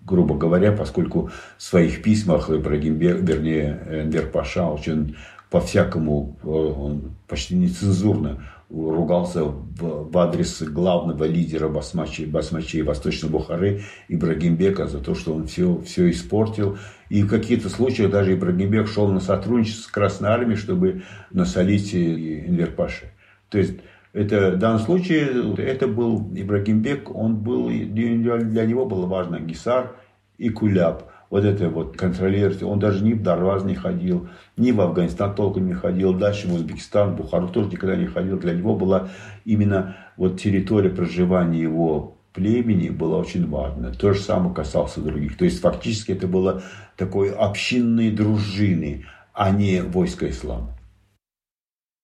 [0.04, 5.16] грубо говоря, поскольку в своих письмах Брагимбек, вернее, Энвер Паша очень
[5.50, 13.82] по-всякому, э, он почти нецензурно ругался в, в адрес главного лидера басмачей, басмачей Восточной Бухары
[14.08, 16.78] Ибрагимбека за то, что он все, все испортил.
[17.10, 23.12] И в каких-то случаях даже Ибрагимбек шел на сотрудничество с Красной Армией, чтобы насолить Энвер-Паше.
[23.50, 23.74] То есть,
[24.14, 29.96] это, в данном случае это был Ибрагимбек, он был, для него было важно Гисар
[30.38, 32.62] и Куляб вот это вот контролировать.
[32.62, 36.52] Он даже ни в Дарваз не ходил, ни в Афганистан толком не ходил, дальше в
[36.52, 38.38] Узбекистан, в Бухару тоже никогда не ходил.
[38.38, 39.08] Для него была
[39.46, 43.94] именно вот территория проживания его племени была очень важна.
[43.94, 45.38] То же самое касался других.
[45.38, 46.62] То есть фактически это было
[46.98, 50.78] такой общинной дружины, а не войско ислама.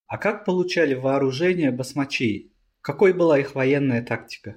[0.06, 2.54] А как получали вооружение басмачи?
[2.80, 4.56] Какой была их военная тактика?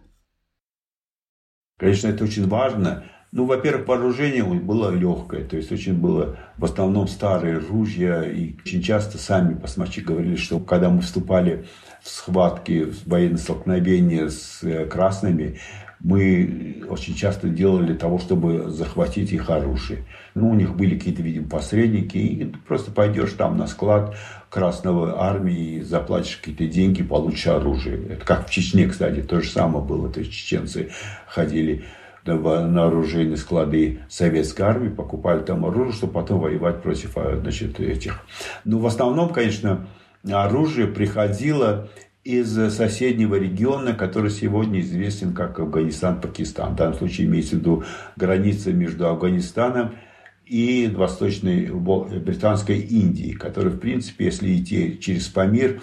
[1.78, 3.04] Конечно, это очень важно.
[3.34, 8.82] Ну, во-первых, вооружение было легкое, то есть очень было в основном старые ружья, и очень
[8.82, 11.66] часто сами басмачи говорили, что когда мы вступали
[12.04, 15.60] в схватки, в военные столкновения с э, красными,
[16.02, 20.04] мы очень часто делали того, чтобы захватить их оружие.
[20.36, 24.14] Ну, у них были какие-то, видимо, посредники, и ты просто пойдешь там на склад
[24.50, 28.08] Красной Армии, заплатишь какие-то деньги, получишь оружие.
[28.10, 30.12] Это как в Чечне, кстати, то же самое было.
[30.12, 30.90] То есть чеченцы
[31.28, 31.86] ходили
[32.26, 38.20] на оружейные склады советской армии, покупали там оружие, чтобы потом воевать против а, значит, этих.
[38.64, 39.88] Но в основном, конечно,
[40.30, 41.90] оружие приходило
[42.24, 46.74] из соседнего региона, который сегодня известен как Афганистан-Пакистан.
[46.74, 47.84] В данном случае имеется в виду
[48.16, 49.96] граница между Афганистаном
[50.46, 55.82] и Восточной Британской Индией, которая, в принципе, если идти через Памир,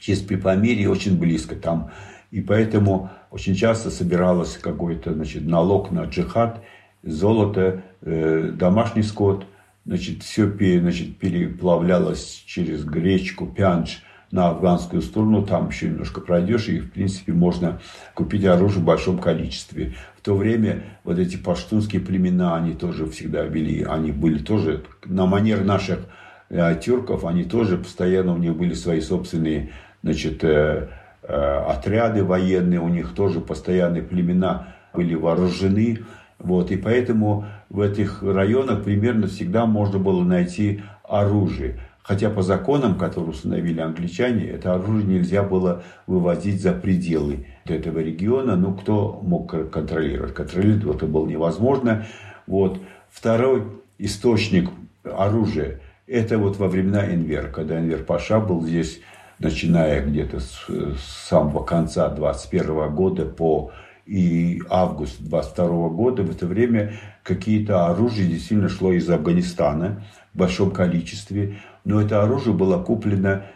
[0.00, 1.54] через Припамирье очень близко.
[1.54, 1.92] Там
[2.30, 6.62] и поэтому очень часто собиралось какой-то значит, налог на джихад,
[7.02, 9.46] золото, э, домашний скот.
[9.84, 15.46] Значит, все значит, переплавлялось через гречку, пянж на афганскую сторону.
[15.46, 17.80] Там еще немножко пройдешь, и, в принципе, можно
[18.14, 19.94] купить оружие в большом количестве.
[20.18, 25.26] В то время вот эти паштунские племена, они тоже всегда вели, они были тоже на
[25.26, 26.00] манер наших
[26.48, 29.70] э, тюрков, они тоже постоянно, у них были свои собственные
[30.02, 30.88] значит, Э,
[31.28, 36.00] отряды военные, у них тоже постоянные племена были вооружены.
[36.38, 41.80] Вот, и поэтому в этих районах примерно всегда можно было найти оружие.
[42.02, 48.54] Хотя по законам, которые установили англичане, это оружие нельзя было вывозить за пределы этого региона.
[48.54, 50.32] Ну, кто мог контролировать?
[50.32, 52.06] Контролировать это было невозможно.
[52.46, 52.78] Вот.
[53.10, 53.64] Второй
[53.98, 54.70] источник
[55.02, 59.00] оружия– это вот во времена Энвер, когда Энвер Паша был здесь
[59.38, 63.72] начиная где-то с, с самого конца 21 года по
[64.06, 66.94] и август 22 года, в это время
[67.24, 73.46] какие-то оружие действительно шло из Афганистана в большом количестве, но это оружие было куплено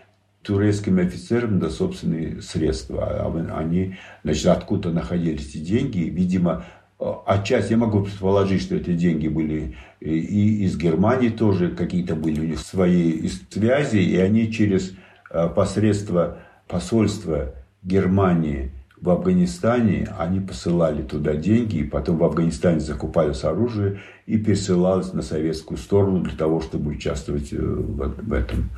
[0.42, 3.06] турецкими офицерами за собственные средства.
[3.06, 6.64] А они, значит, откуда находились эти деньги, видимо,
[6.98, 12.44] отчасти я могу предположить, что эти деньги были и из Германии тоже какие-то были у
[12.44, 14.99] них свои связи, и они через Э,
[15.30, 24.00] посредство посольства Германии в Афганистане, они посылали туда деньги, и потом в Афганистане закупались оружие
[24.26, 28.70] и пересылалось на советскую сторону для того, чтобы участвовать э, в этом.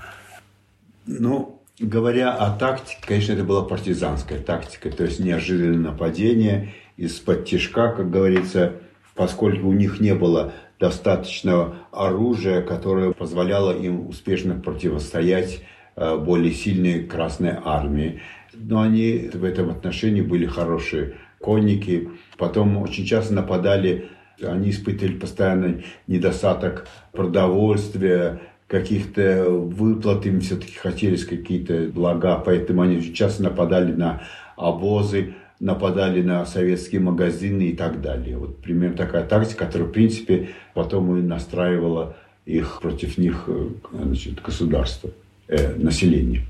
[1.07, 7.90] Ну, говоря о тактике, конечно, это была партизанская тактика, то есть неожиданное нападение из-под тяжка,
[7.90, 8.74] как говорится,
[9.16, 15.62] поскольку у них не было достаточного оружия, которое позволяло им успешно противостоять э,
[15.97, 18.20] более сильной Красной Армии.
[18.55, 22.09] Но они в этом отношении были хорошие конники.
[22.38, 24.09] Потом очень часто нападали,
[24.43, 28.40] они испытывали постоянный недостаток продовольствия,
[28.72, 34.22] каких-то выплат, им все-таки хотелось какие-то блага, поэтому они часто нападали на
[34.57, 38.38] обозы, нападали на советские магазины и так далее.
[38.38, 42.16] Вот примерно такая тактика, которая, в принципе, потом и настраивала
[42.47, 45.11] их против них э, значит, государство,
[45.49, 46.47] э, население.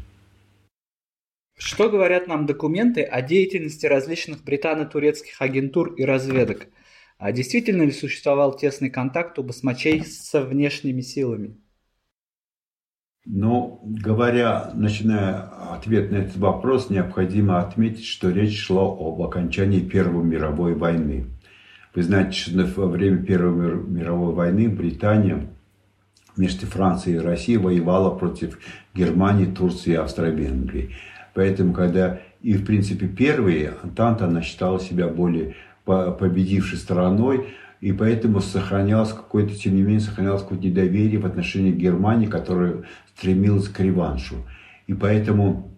[1.56, 6.66] Что говорят нам документы о деятельности различных британо-турецких агентур и разведок?
[7.18, 11.56] А действительно ли существовал тесный контакт у басмачей со внешними силами?
[13.24, 20.24] Но говоря, начиная ответ на этот вопрос, необходимо отметить, что речь шла об окончании Первой
[20.24, 21.26] мировой войны.
[21.94, 25.46] Вы знаете, что во время Первой мировой войны Британия
[26.36, 28.58] вместе Франции и России воевала против
[28.94, 30.94] Германии, Турции и Австро-Венгрии.
[31.34, 35.54] Поэтому, когда и, в принципе, первые, Антанта, она считала себя более
[35.84, 42.26] победившей стороной, и поэтому сохранялось какое-то, тем не менее, сохранялось какое-то недоверие в отношении Германии,
[42.26, 42.82] которая
[43.16, 44.36] стремилась к реваншу.
[44.86, 45.72] И поэтому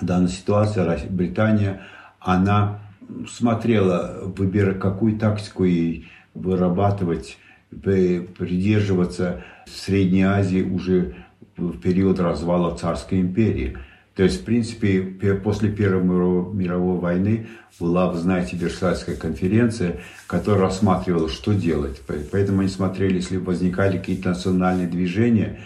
[0.00, 1.82] в данной ситуации Британия,
[2.20, 2.80] она
[3.28, 7.38] смотрела, выбирая, какую тактику ей вырабатывать,
[7.70, 11.14] придерживаться в Средней Азии уже
[11.56, 13.76] в период развала Царской империи–
[14.18, 15.00] то есть, в принципе,
[15.44, 17.46] после Первой мировой войны
[17.78, 22.02] была, вы знаете, Версальская конференция, которая рассматривала, что делать.
[22.32, 25.60] Поэтому они смотрели, если возникали какие-то национальные движения,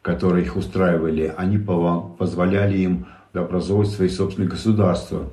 [0.00, 5.30] которые их устраивали, они позволяли им образовывать свои собственные государства.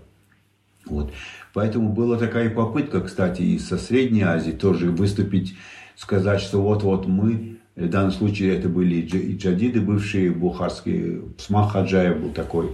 [0.86, 1.14] Вот.
[1.54, 5.56] Поэтому была такая попытка, кстати, и со Средней Азии тоже выступить,
[5.96, 11.24] сказать, что вот-вот мы в данном случае это были и джадиды, бывшие бухарские.
[11.38, 12.72] Смах Хаджаев был такой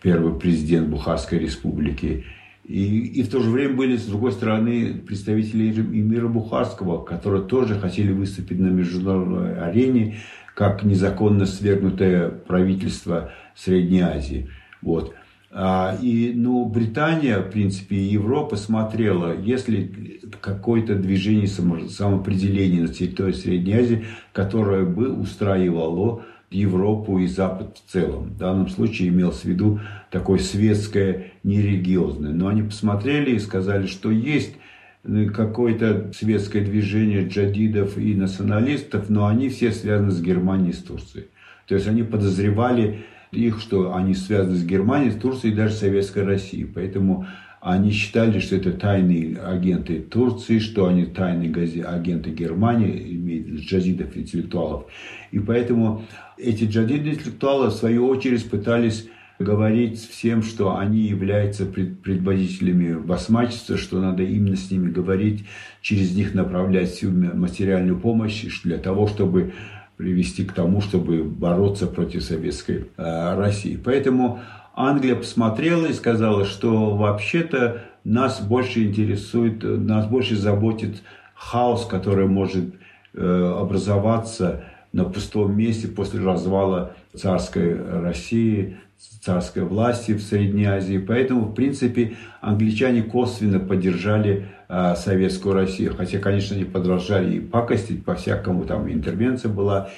[0.00, 2.24] первый президент Бухарской республики.
[2.64, 7.42] И, и в то же время были, с другой стороны, представители и мира Бухарского, которые
[7.42, 10.18] тоже хотели выступить на международной арене
[10.54, 14.48] как незаконно свергнутое правительство Средней Азии.
[14.82, 15.14] Вот.
[15.50, 23.32] А, и, ну, Британия, в принципе, и Европа смотрела, если какое-то движение самоопределения на территории
[23.32, 28.24] Средней Азии, которое бы устраивало Европу и Запад в целом.
[28.30, 29.80] В данном случае имелось в виду
[30.10, 32.32] такое светское, нерелигиозное.
[32.32, 34.54] Но они посмотрели и сказали, что есть
[35.02, 40.82] ну, какое-то светское движение джадидов и националистов, но они все связаны с Германией и с
[40.82, 41.26] Турцией.
[41.66, 46.24] То есть они подозревали их, что они связаны с Германией, с Турцией и даже Советской
[46.24, 46.64] Россией.
[46.64, 47.26] Поэтому
[47.60, 51.52] они считали, что это тайные агенты Турции, что они тайные
[51.84, 54.86] агенты Германии, имеют джазидов, интеллектуалов.
[55.32, 56.04] И поэтому
[56.36, 59.08] эти джазиды-интеллектуалы, в свою очередь, пытались
[59.38, 65.44] говорить всем, что они являются предводителями басмачества, что надо именно с ними говорить,
[65.80, 69.52] через них направлять всю материальную помощь для того, чтобы
[69.98, 73.76] привести к тому, чтобы бороться против советской э, России.
[73.76, 74.40] Поэтому
[74.74, 81.02] Англия посмотрела и сказала, что вообще-то нас больше интересует, нас больше заботит
[81.34, 82.74] хаос, который может
[83.12, 88.78] э, образоваться на пустом месте после развала царской России,
[89.20, 90.98] царской власти в Средней Азии.
[90.98, 95.94] Поэтому, в принципе, англичане косвенно поддержали э, советскую Россию.
[95.96, 99.90] Хотя, конечно, они подражали и пакостить, по-всякому там интервенция была.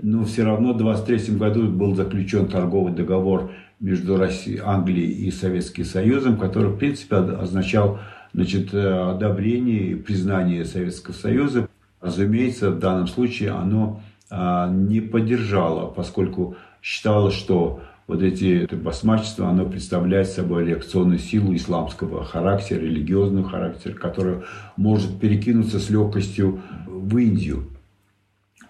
[0.00, 5.84] Но все равно в 23 году был заключен торговый договор между Россией, Англией и Советским
[5.84, 7.98] Союзом, который, в принципе, означал
[8.32, 11.68] значит, э, одобрение и признание Советского Союза.
[12.00, 19.48] Разумеется, в данном случае оно а, не поддержало, поскольку считалось, что вот эти это басмачество,
[19.48, 24.42] оно представляет собой реакционную силу исламского характера, религиозного характера, которая
[24.76, 27.64] может перекинуться с легкостью в Индию.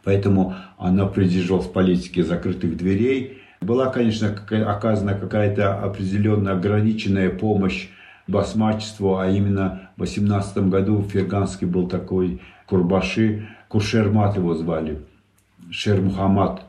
[0.04, 3.42] Поэтому она придерживалась политики закрытых дверей.
[3.60, 7.88] Была, конечно, оказана какая-то определенная ограниченная помощь
[8.26, 15.02] басмачеству, а именно в 18 году в Ферганский был такой Курбаши, Куршермат его звали,
[15.70, 16.62] Шер Мухаммад.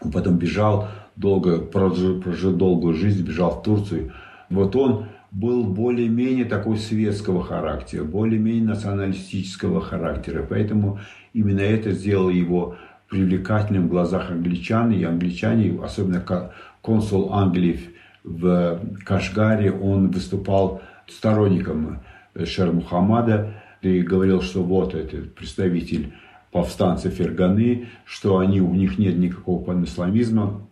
[0.00, 4.12] Он потом бежал долго, прожил, прожил долгую жизнь, бежал в Турцию.
[4.50, 10.46] Вот он был более-менее такой светского характера, более-менее националистического характера.
[10.48, 10.98] Поэтому
[11.32, 12.76] именно это сделало его
[13.08, 14.92] привлекательным в глазах англичан.
[14.92, 16.50] И англичане, особенно
[16.82, 17.80] консул Англии
[18.24, 22.00] в Кашгаре, он выступал сторонником
[22.44, 26.12] Шер Мухаммада и говорил, что вот этот представитель
[26.50, 30.66] повстанцев Ферганы, что они, у них нет никакого панисламизма,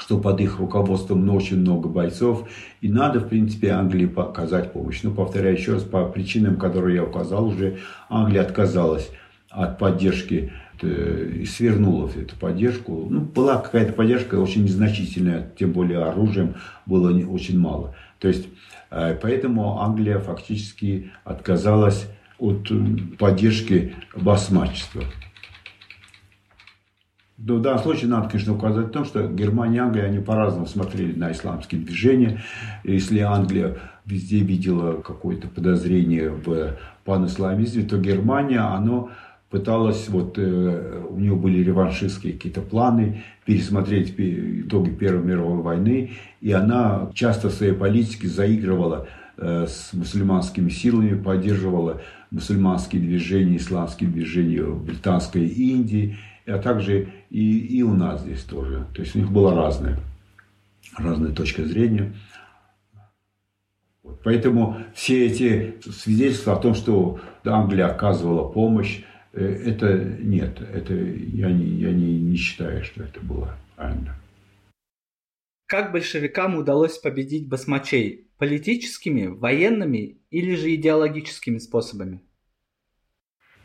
[0.00, 2.48] что под их руководством очень много бойцов,
[2.80, 5.02] и надо, в принципе, Англии показать помощь.
[5.02, 7.78] Но, повторяю еще раз, по причинам, которые я указал уже,
[8.08, 9.10] Англия отказалась
[9.50, 13.06] от поддержки э, и свернула эту поддержку.
[13.08, 17.94] Ну, была какая-то поддержка очень незначительная, тем более оружием было не, очень мало.
[18.18, 18.48] То есть,
[18.90, 22.06] э, поэтому Англия фактически отказалась
[22.38, 22.70] от
[23.18, 25.04] поддержки басмачества.
[27.38, 30.66] Но в данном случае надо, конечно, указать в том, что Германия и Англия, они по-разному
[30.66, 32.40] смотрели на исламские движения.
[32.82, 33.76] Если Англия
[34.06, 39.10] везде видела какое-то подозрение в панисламизме, то Германия, оно
[39.50, 46.52] пыталась, вот э, у нее были реваншистские какие-то планы, пересмотреть итоги Первой мировой войны, и
[46.52, 54.62] она часто в своей политике заигрывала э, с мусульманскими силами, поддерживала мусульманские движения, исламские движения
[54.62, 56.16] в Британской Индии,
[56.46, 58.86] а также и, и у нас здесь тоже.
[58.94, 59.98] То есть у них была разная,
[60.96, 62.14] разная точка зрения.
[64.22, 71.50] Поэтому все эти свидетельства о том, что Англия оказывала помощь, э, это нет, это я
[71.50, 74.16] не, я не, не считаю, что это было правильно.
[75.66, 78.28] Как большевикам удалось победить басмачей?
[78.38, 82.20] Политическими, военными или же идеологическими способами?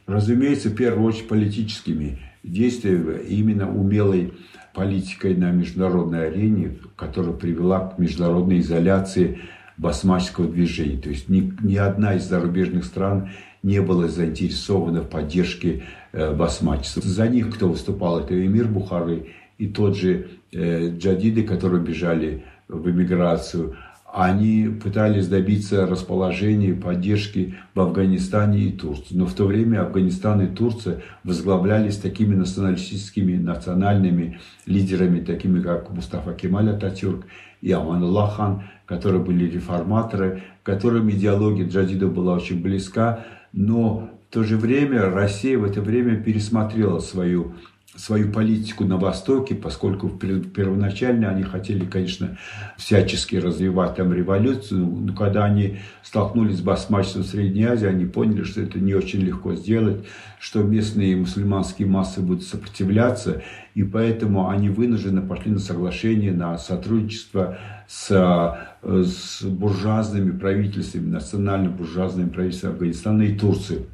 [0.08, 4.34] Разумеется, в первую очередь политическими действиями, именно умелой
[4.74, 9.40] политикой на международной арене, которая привела к международной изоляции
[9.78, 10.98] басмачского движения.
[10.98, 13.30] То есть ни, ни одна из зарубежных стран
[13.64, 17.02] не была заинтересована в поддержке э, басмачества.
[17.02, 19.28] За них кто выступал, это эмир Бухары
[19.58, 23.76] и тот же э, джадиды, которые бежали в эмиграцию–
[24.14, 29.16] они пытались добиться расположения и поддержки в Афганистане и Турции.
[29.16, 36.34] Но в то время Афганистан и Турция возглавлялись такими националистическими национальными лидерами, такими как Мустафа
[36.34, 37.26] Кемаль Ататюрк
[37.62, 44.44] и Амануллах хан, которые были реформаторы, которым идеология джадида была очень близка, но в то
[44.44, 47.56] же время Россия в это время пересмотрела свою
[47.96, 52.38] свою политику на Востоке, поскольку первоначально они хотели, конечно,
[52.78, 58.62] всячески развивать там революцию, но когда они столкнулись с басмачеством Средней Азии, они поняли, что
[58.62, 60.06] это не очень легко сделать,
[60.40, 63.44] что местные мусульманские массы будут сопротивляться,
[63.76, 67.58] и поэтому они вынуждены пошли на соглашение, на сотрудничество
[67.90, 73.86] с, с буржуазными правительствами, национально-буржуазными правительствами Афганистана и Турции.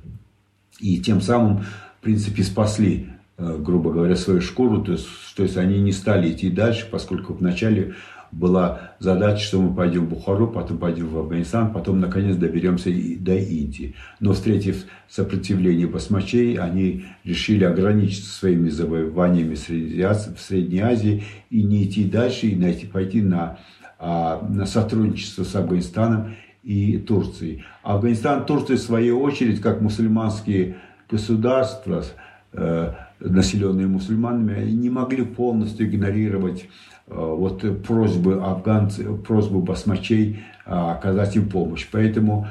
[0.79, 1.63] И тем самым,
[1.99, 6.31] в принципе, спасли Э, грубо говоря, свою шкуру, то есть, то есть они не стали
[6.31, 7.93] идти дальше, поскольку вначале
[8.31, 13.35] была задача, что мы пойдем в Бухару, потом пойдем в Афганистан, потом наконец доберемся до
[13.35, 13.95] Индии.
[14.19, 22.03] Но встретив сопротивление басмачей, они решили ограничиться своими завоеваниями в Средней Азии и не идти
[22.03, 23.59] дальше, и найти, пойти на,
[23.99, 27.63] а, на сотрудничество с Афганистаном и Турцией.
[27.83, 30.77] Афганистан, Турция, в свою очередь, как мусульманские
[31.09, 32.03] государства,
[32.51, 36.63] э, населенные мусульманами, они не могли полностью игнорировать
[37.07, 41.87] э, вот просьбы афганцев, просьбу басмачей э, оказать им помощь.
[41.91, 42.47] Поэтому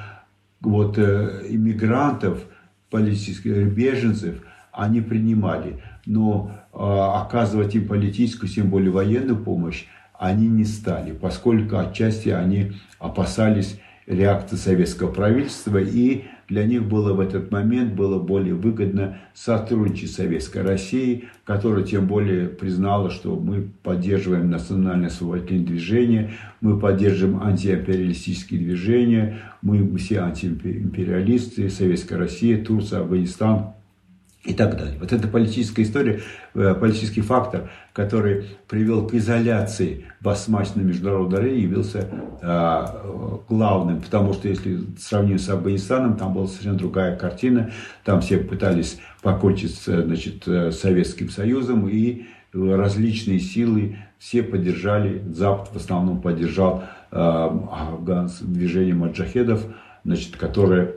[0.60, 2.40] вот э, иммигрантов,
[2.90, 4.36] политических беженцев
[4.72, 9.86] они принимали, но оказывать им политическую, тем более военную помощь
[10.18, 17.18] они не стали, поскольку отчасти они опасались реакции советского правительства и для них было в
[17.18, 23.68] этот момент было более выгодно сотрудничать с Советской Россией, которая тем более признала, что мы
[23.82, 33.72] поддерживаем национальное освободительное движение, мы поддерживаем антиимпериалистические движения, мы все антиимпериалисты, Советская Россия, Турция, Афганистан–
[34.46, 34.96] и так далее.
[35.00, 36.20] Вот эта политическая история,
[36.54, 42.08] э, политический фактор, который привел к изоляции Басмач на международной арене, явился
[42.42, 47.72] а, главным, потому что если сравним с Афганистаном, там была совершенно другая картина,
[48.04, 55.70] там все пытались покончить значит, э, с Советским Союзом, и различные силы все поддержали, Запад
[55.72, 57.98] в основном поддержал а,
[58.42, 59.64] движение маджахедов,
[60.04, 60.94] значит, которое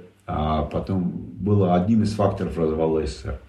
[0.71, 3.39] потом было одним из факторов развала СССР.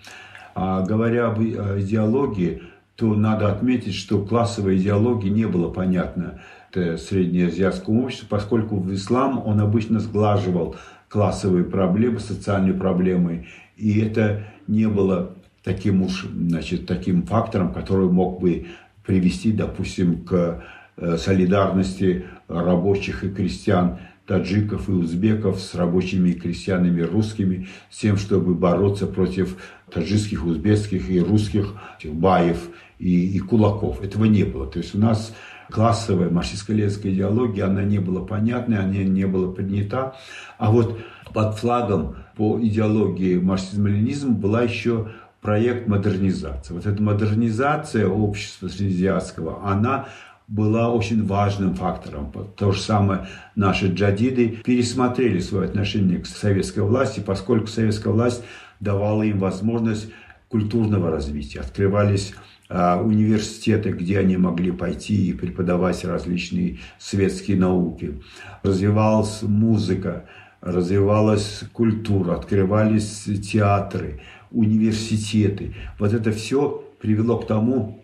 [0.54, 2.62] А говоря об идеологии,
[2.96, 6.40] то надо отметить, что классовой идеологии не было понятно
[6.72, 10.76] среднеазиатскому обществу, поскольку в ислам он обычно сглаживал
[11.08, 18.40] классовые проблемы, социальные проблемы, и это не было таким уж, значит, таким фактором, который мог
[18.40, 18.66] бы
[19.04, 20.62] привести, допустим, к
[20.96, 23.98] э, солидарности рабочих и крестьян,
[24.30, 29.56] таджиков и узбеков с рабочими и крестьянами русскими, с тем, чтобы бороться против
[29.92, 31.74] таджикских, узбекских и русских
[32.04, 32.68] баев
[33.00, 34.00] и, и кулаков.
[34.00, 34.68] Этого не было.
[34.68, 35.34] То есть у нас
[35.68, 40.14] классовая марксистско-ленинская идеология, она не была понятной, она не была принята.
[40.58, 41.00] А вот
[41.34, 45.08] под флагом по идеологии марксизма-ленинизма была еще
[45.40, 46.72] проект модернизации.
[46.72, 50.06] Вот эта модернизация общества среднеазиатского, она
[50.50, 52.32] была очень важным фактором.
[52.56, 58.42] То же самое наши джадиды пересмотрели свое отношение к советской власти, поскольку советская власть
[58.80, 60.08] давала им возможность
[60.48, 61.60] культурного развития.
[61.60, 62.34] Открывались
[62.68, 68.20] а, университеты, где они могли пойти и преподавать различные светские науки.
[68.64, 70.26] Развивалась музыка,
[70.60, 74.20] развивалась культура, открывались театры,
[74.50, 75.76] университеты.
[76.00, 77.99] Вот это все привело к тому,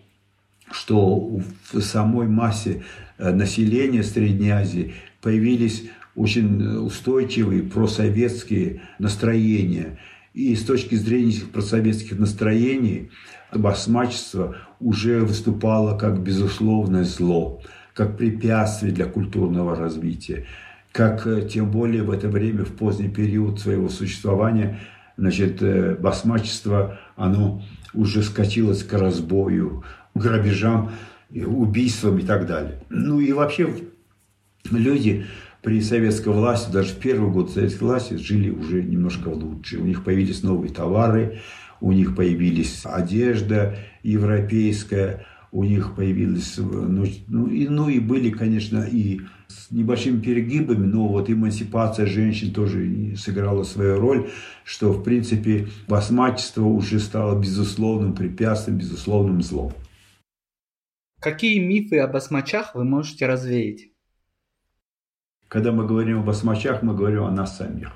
[0.71, 1.41] что
[1.73, 2.83] в самой массе
[3.19, 9.99] э, населения Средней Азии появились очень устойчивые просоветские настроения.
[10.35, 13.11] И с точки зрения этих просоветских настроений
[13.55, 17.63] басмачество уже выступало как безусловное зло,
[17.95, 20.47] как препятствие для культурного развития,
[20.93, 24.81] как э, тем более в это время, в поздний период своего существования,
[25.17, 27.63] значит, э, басмачество, оно
[27.95, 29.85] уже скатилось к разбою,
[30.17, 30.91] грабежам,
[31.31, 32.81] убийствам и так далее.
[32.89, 33.69] Ну и вообще
[34.71, 35.27] люди
[35.63, 39.79] при советской власти, даже в первый год советской власти, жили уже немножко лучше.
[39.79, 41.41] У них появились новые товары,
[41.81, 48.85] у них появились одежда европейская, у них появились, ну, ну, и, ну и были, конечно,
[48.85, 54.29] и с небольшими перегибами, но вот эмансипация женщин тоже сыграла свою роль,
[54.65, 59.73] что, в принципе, басмачество уже стало безусловным препятствием, безусловным злом.
[61.27, 63.89] Какие мифы о басмачах вы можете развеять?
[65.49, 67.91] Когда мы говорим о басмачах, мы говорим о нас самих.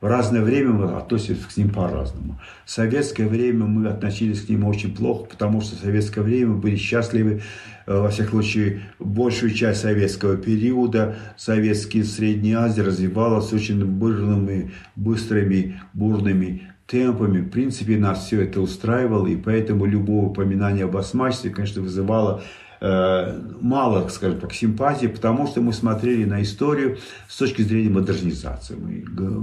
[0.00, 2.40] В разное время мы относимся к ним по-разному.
[2.64, 6.58] В советское время мы относились к ним очень плохо, потому что в советское время мы
[6.58, 7.42] были счастливы,
[7.88, 15.80] э, во всяком случае, большую часть советского периода советские Средняя Азия развивалась очень бурными, быстрыми,
[15.92, 17.40] бурными темпами.
[17.40, 22.44] В принципе, нас все это устраивало, и поэтому любое упоминание об осмачестве, конечно, вызывало
[22.80, 26.98] мало, скажем так, симпатии, потому что мы смотрели на историю
[27.28, 28.74] с точки зрения модернизации.
[28.74, 29.00] Мы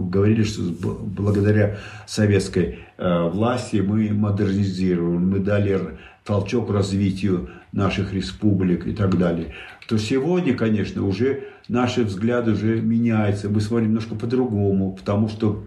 [0.09, 8.93] говорили, что благодаря советской э, власти мы модернизируем, мы дали толчок развитию наших республик и
[8.93, 9.53] так далее.
[9.87, 15.63] То сегодня, конечно, уже наши взгляды уже меняются, мы смотрим немножко по-другому, потому что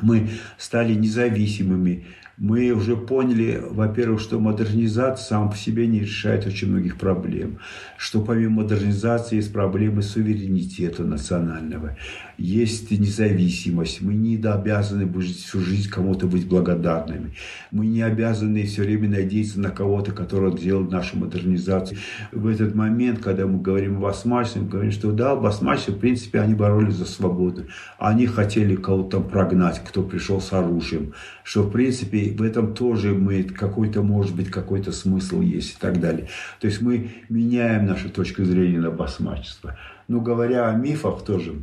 [0.00, 2.06] мы стали независимыми,
[2.38, 7.58] мы уже поняли, во-первых, что модернизация сам по себе не решает очень многих проблем,
[7.96, 11.96] что помимо модернизации есть проблемы суверенитета национального,
[12.42, 17.34] есть независимость, мы не обязаны всю жизнь кому-то быть благодарными,
[17.70, 21.98] мы не обязаны все время надеяться на кого-то, который сделал нашу модернизацию.
[22.32, 25.98] В этот момент, когда мы говорим об Осмаче, мы говорим, что да, в Осмаче, в
[25.98, 27.66] принципе, они боролись за свободу,
[27.98, 31.12] они хотели кого-то прогнать, кто пришел с оружием,
[31.44, 36.00] что, в принципе, в этом тоже мы какой-то, может быть, какой-то смысл есть и так
[36.00, 36.26] далее.
[36.60, 39.78] То есть мы меняем нашу точку зрения на басмачество.
[40.08, 41.54] Но говоря о мифах тоже,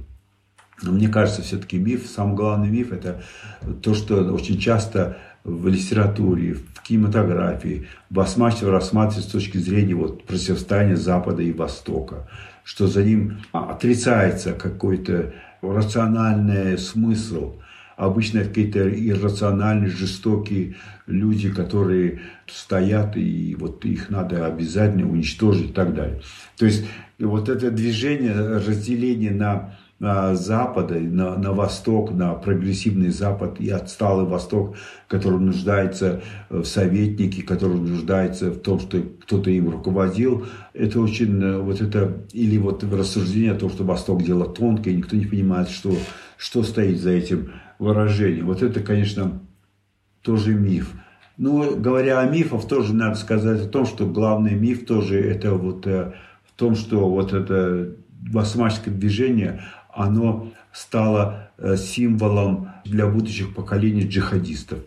[0.84, 3.22] мне кажется, все-таки миф, самый главный миф, это
[3.82, 10.96] то, что очень часто в литературе, в кинематографии басмачество рассматривается с точки зрения вот, противостояния
[10.96, 12.30] Запада и Востока,
[12.64, 17.60] что за ним отрицается какой-то рациональный смысл–
[18.00, 25.74] Обычно это какие-то иррациональные, жестокие люди, которые стоят, и вот их надо обязательно уничтожить и
[25.74, 26.22] так далее.
[26.58, 26.86] То есть
[27.20, 34.78] вот это движение, разделение на Запада, на, на Восток, на прогрессивный Запад и отсталый Восток,
[35.08, 40.46] который нуждается в советнике, который нуждается в том, что кто-то им руководил.
[40.74, 45.26] Это очень, вот это, или вот рассуждение о том, что Восток дело тонкое, никто не
[45.26, 45.94] понимает, что,
[46.38, 48.44] что стоит за этим выражение.
[48.44, 49.42] Вот это, конечно,
[50.22, 50.94] тоже миф.
[51.38, 55.88] Но говоря о мифах, тоже надо сказать о том, что главный миф тоже это вот
[55.88, 56.14] э,
[56.46, 59.62] в том, что вот это басмачское движение,
[59.94, 64.80] оно стало э, символом для будущих поколений джихадистов.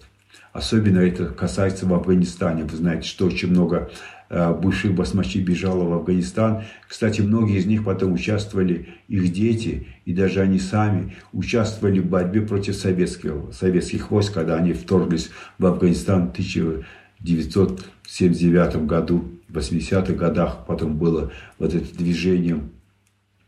[0.52, 2.64] Особенно это касается в Афганистане.
[2.64, 3.90] Вы знаете, что очень много
[4.28, 6.64] э, бывших басмачей бежало в Афганистан.
[6.86, 12.42] Кстати, многие из них потом участвовали, их дети, и даже они сами участвовали в борьбе
[12.42, 20.66] против советских, советских войск, когда они вторглись в Афганистан в 1979 году, в 80-х годах.
[20.66, 22.60] Потом было вот это движение.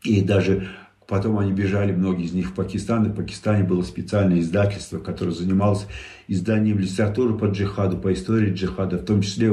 [0.01, 0.67] И даже
[1.07, 3.05] Потом они бежали, многие из них в Пакистан.
[3.05, 5.85] И в Пакистане было специальное издательство, которое занималось
[6.27, 8.97] изданием литературы по джихаду, по истории джихада.
[8.97, 9.49] В том числе,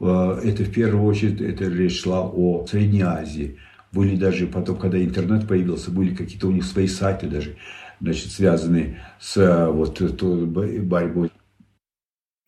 [0.00, 3.58] э, это в первую очередь, это речь шла о Средней Азии.
[3.90, 7.56] Были даже потом, когда интернет появился, были какие-то у них свои сайты даже,
[8.00, 11.30] значит, связанные с э, вот борьбой.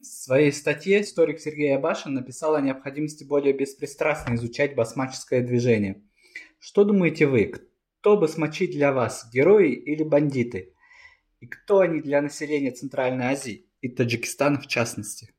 [0.00, 6.02] В своей статье историк Сергей Абашин написал о необходимости более беспристрастно изучать басмаческое движение.
[6.58, 7.52] Что думаете вы,
[8.04, 10.74] кто бы смочить для вас, герои или бандиты?
[11.40, 15.30] И кто они для населения Центральной Азии и Таджикистана в частности?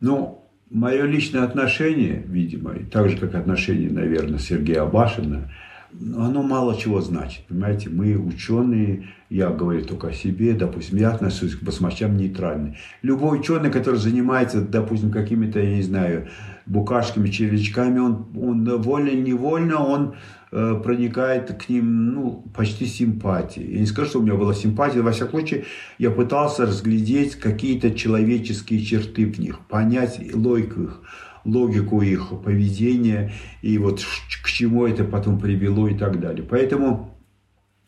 [0.00, 5.52] Ну, мое личное отношение, видимо, так же, как отношение, наверное, Сергея Абашина,
[5.92, 7.44] оно мало чего значит.
[7.48, 12.76] Понимаете, мы ученые, я говорю только о себе, допустим, я отношусь к басмачам нейтрально.
[13.02, 16.30] Любой ученый, который занимается, допустим, какими-то, я не знаю,
[16.70, 20.14] букашками, червячками, он, он вольно-невольно, он
[20.52, 23.64] Э, проникает к ним ну, почти симпатия.
[23.64, 25.64] Я не скажу, что у меня была симпатия, во всяком случае,
[25.98, 31.02] я пытался разглядеть какие-то человеческие черты в них, понять логику их,
[31.44, 34.04] логику их поведения и вот
[34.42, 36.42] к чему это потом привело и так далее.
[36.42, 37.14] Поэтому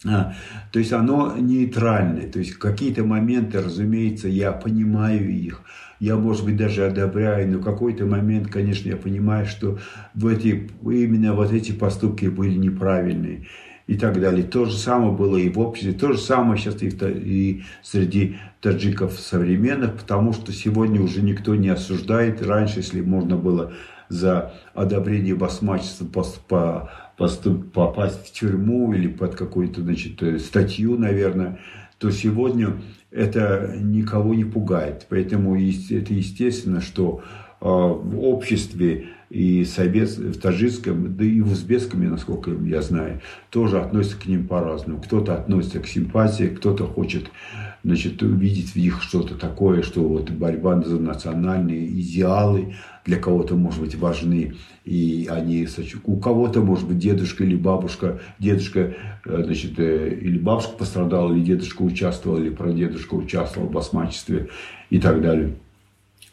[0.05, 0.35] а,
[0.73, 5.63] то есть оно нейтральное, то есть какие-то моменты, разумеется, я понимаю их,
[6.01, 9.79] я, может быть, даже одобряю, но какой-то момент, конечно, я понимаю, что
[10.15, 13.47] в эти, именно вот эти поступки были неправильные
[13.87, 14.43] и так далее.
[14.43, 19.13] То же самое было и в обществе, то же самое сейчас и, и среди таджиков
[19.13, 22.43] современных, потому что сегодня уже никто не осуждает.
[22.43, 23.73] Раньше, если можно было
[24.09, 31.59] за одобрение басмачества по, по, поступ, попасть в тюрьму или под какую-то значит, статью, наверное,
[31.99, 35.07] то сегодня это никого не пугает.
[35.09, 37.23] Поэтому это естественно, что
[37.61, 43.81] а, в обществе и совет, в таджикском, да и в узбекском, насколько я знаю, тоже
[43.81, 45.01] относятся к ним по-разному.
[45.01, 47.31] Кто-то относится к симпатии, кто-то хочет
[47.85, 52.74] значит, увидеть в них что-то такое, что вот борьба за национальные идеалы
[53.05, 54.55] для кого-то, может быть, важны,
[54.85, 55.66] и они,
[56.05, 61.45] у кого-то, может быть, дедушка или бабушка, дедушка, э, значит, э, или бабушка пострадала, или
[61.45, 64.49] дедушка участвовал, или прадедушка участвовал в басмачестве
[64.91, 65.57] и так далее.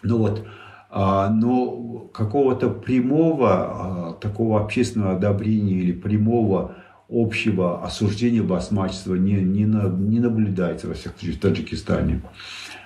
[0.03, 0.45] Ну вот,
[0.91, 6.75] а, но какого-то прямого а, такого общественного одобрения или прямого
[7.09, 12.21] общего осуждения басмачества не, не, на, не наблюдается, во всяком случае, в Таджикистане.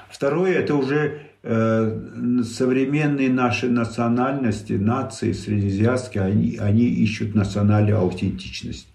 [0.09, 8.87] Второе, это уже э, современные наши национальности, нации среднеазиатские, они, они ищут национальную аутентичность.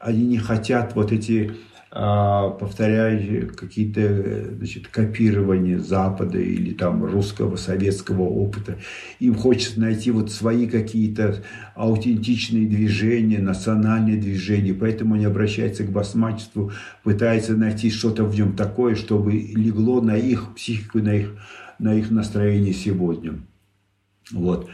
[0.00, 1.52] Они не хотят вот эти
[1.94, 8.78] повторяя какие-то значит, копирования Запада или там русского, советского опыта.
[9.20, 11.44] Им хочется найти вот свои какие-то
[11.76, 14.74] аутентичные движения, национальные движения.
[14.74, 16.72] Поэтому они обращаются к басмачеству,
[17.04, 21.36] пытаются найти что-то в нем такое, чтобы легло на их психику, на их,
[21.78, 23.38] на их настроение сегодня.
[24.32, 24.68] Вот.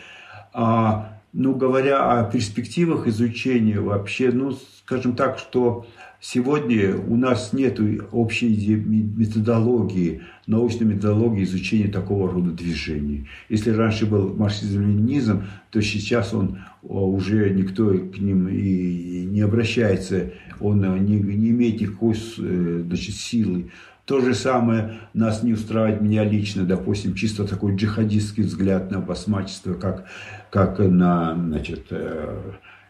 [0.55, 5.87] А, ну, говоря о перспективах изучения вообще, ну, скажем так, что
[6.23, 7.81] Сегодня у нас нет
[8.13, 13.27] общей методологии, научной методологии изучения такого рода движений.
[13.49, 20.83] Если раньше был марксизм-ленинизм, то сейчас он уже никто к ним и не обращается, он
[21.07, 23.71] не, не имеет никакой э, значит, силы.
[24.05, 29.73] То же самое нас не устраивает меня лично, допустим, чисто такой джихадистский взгляд на басмачество,
[29.73, 30.07] как,
[30.51, 32.41] как на, значит, э,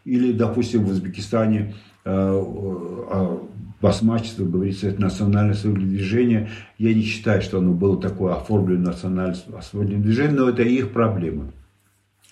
[0.05, 1.75] или, допустим, в Узбекистане
[2.05, 3.41] а
[3.81, 6.51] басмачество, говорится, это национальное движение.
[6.79, 11.53] Я не считаю, что оно было такое оформленное национальное движение, но это их проблема.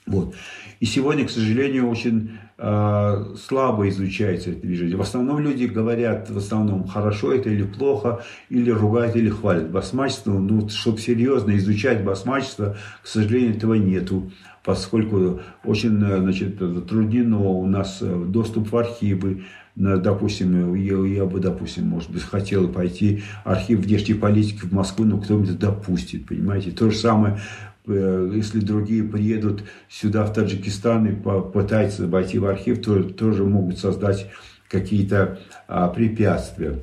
[0.07, 0.35] Вот.
[0.81, 4.97] И сегодня, к сожалению, очень э, слабо изучается это движение.
[4.97, 9.71] В основном люди говорят, в основном, хорошо это или плохо, или ругают, или хвалят.
[9.71, 14.31] Басмачество, ну, чтобы серьезно изучать басмачество, к сожалению, этого нету
[14.65, 19.45] поскольку очень значит, затруднено у нас доступ в архивы,
[19.79, 25.19] допустим, я, я бы, допустим, может быть, хотел пойти архив внешней политики в Москву, но
[25.19, 26.73] кто-нибудь допустит, понимаете.
[26.73, 27.39] То же самое,
[27.87, 33.79] э, если другие приедут сюда, в Таджикистан, и попытаются войти в архив, то тоже могут
[33.79, 34.27] создать
[34.69, 36.81] какие-то а, препятствия.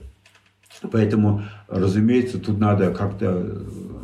[0.91, 3.61] Поэтому, разумеется, тут надо как-то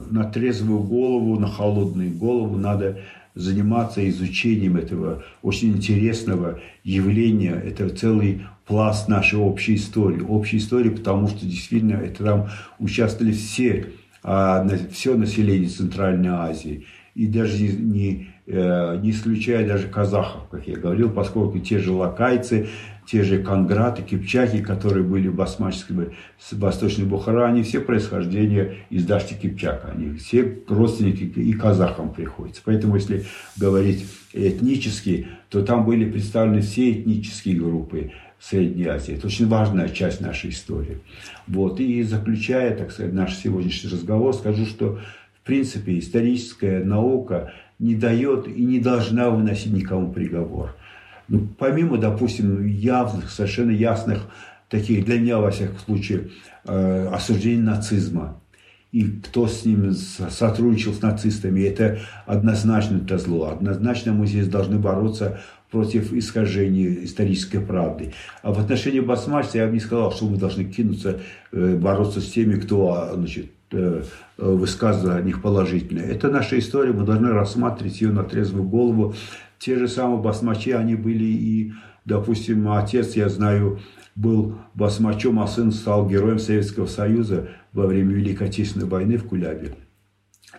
[0.09, 2.99] на трезвую голову, на холодную голову надо
[3.35, 7.53] заниматься изучением этого очень интересного явления.
[7.53, 10.21] Это целый пласт нашей общей истории.
[10.21, 13.87] Общей истории, потому что действительно это там участвовали все,
[14.23, 16.85] а, все население Центральной Азии.
[17.13, 22.69] И даже не, э, не исключая даже казахов, как я говорил, поскольку те же лакайцы,
[23.05, 26.09] те же конграты, кипчаки, которые были в басмаческой,
[26.51, 29.91] восточной Бухара, они все происхождения из Дашти Кипчака.
[29.93, 32.61] Они все родственники и казахам приходятся.
[32.63, 33.25] Поэтому, если
[33.57, 39.13] говорить этнически, то там были представлены все этнические группы Средней Азии.
[39.13, 40.99] Это очень важная часть нашей истории.
[41.47, 41.79] Вот.
[41.79, 44.99] И заключая, так сказать, наш сегодняшний разговор, скажу, что
[45.41, 50.75] в принципе историческая наука не дает и не должна выносить никому приговор.
[51.31, 54.27] Ну, помимо, допустим, явных, совершенно ясных
[54.67, 56.29] таких, для меня, во всяком случае,
[56.65, 58.41] э, осуждений нацизма,
[58.91, 63.45] и кто с ним сотрудничал с нацистами, это однозначно это зло.
[63.45, 65.39] Однозначно мы здесь должны бороться
[65.71, 68.11] против искажения исторической правды.
[68.41, 71.21] А в отношении басмачества я бы не сказал, что мы должны кинуться
[71.53, 74.03] э, бороться с теми, кто а, значит, э,
[74.35, 76.01] высказывает о них положительно.
[76.01, 79.15] Это наша история, мы должны рассматривать ее на трезвую голову,
[79.61, 83.79] те же самые басмачи, они были и, допустим, отец, я знаю,
[84.15, 89.75] был басмачом, а сын стал героем Советского Союза во время Великой Отечественной войны в Кулябе.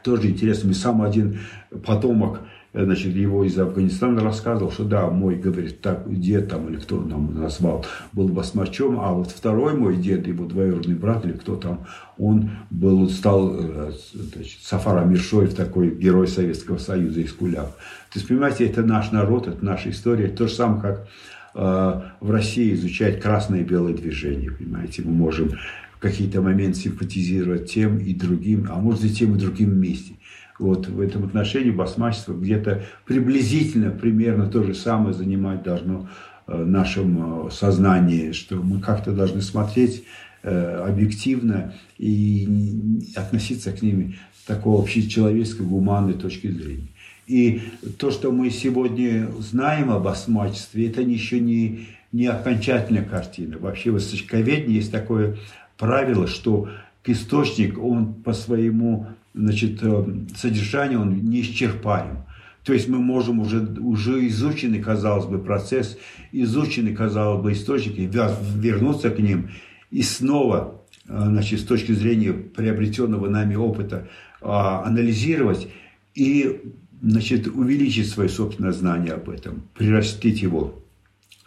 [0.05, 1.41] Тоже интересно, мне сам один
[1.85, 2.43] потомок
[2.75, 7.35] значит, его из Афганистана рассказывал, что да, мой, говорит, так, дед там, или кто нам
[7.35, 12.51] назвал, был басмачом, а вот второй мой дед, его двоюродный брат, или кто там, он
[12.71, 17.67] был, стал э, значит, Сафар Амиршоев, такой герой Советского Союза из Куляв.
[17.67, 21.09] То есть, понимаете, это наш народ, это наша история, то же самое, как
[21.55, 25.51] э, в России изучать красное и белое движение, понимаете, мы можем
[25.95, 30.15] в какие-то моменты симпатизировать тем и другим, а может и тем и другим вместе.
[30.63, 36.09] Вот в этом отношении басмачество где-то приблизительно, примерно то же самое занимать должно
[36.47, 40.05] э, нашем э, сознании, что мы как-то должны смотреть
[40.45, 46.89] э, объективно и относиться к ним с такой общечеловеческой, гуманной точки зрения.
[47.27, 47.63] И
[47.99, 53.59] то, что мы сегодня знаем об осмачестве, это еще не, не окончательная картина.
[53.59, 55.39] Вообще в источковедении есть такое
[55.77, 56.69] правило, что
[57.05, 60.05] источник, он по своему значит, э,
[60.37, 62.25] содержанию, он неисчерпаем.
[62.65, 65.99] То есть мы можем уже, уже изученный, казалось бы, процесс,
[66.31, 68.09] изученный, казалось бы, источники,
[68.57, 69.51] вернуться к ним
[69.91, 74.09] и снова, э, значит, с точки зрения приобретенного нами опыта,
[74.41, 75.69] а, анализировать
[76.15, 76.61] и
[77.01, 80.83] значит, увеличить свое собственное знание об этом, прирастить его.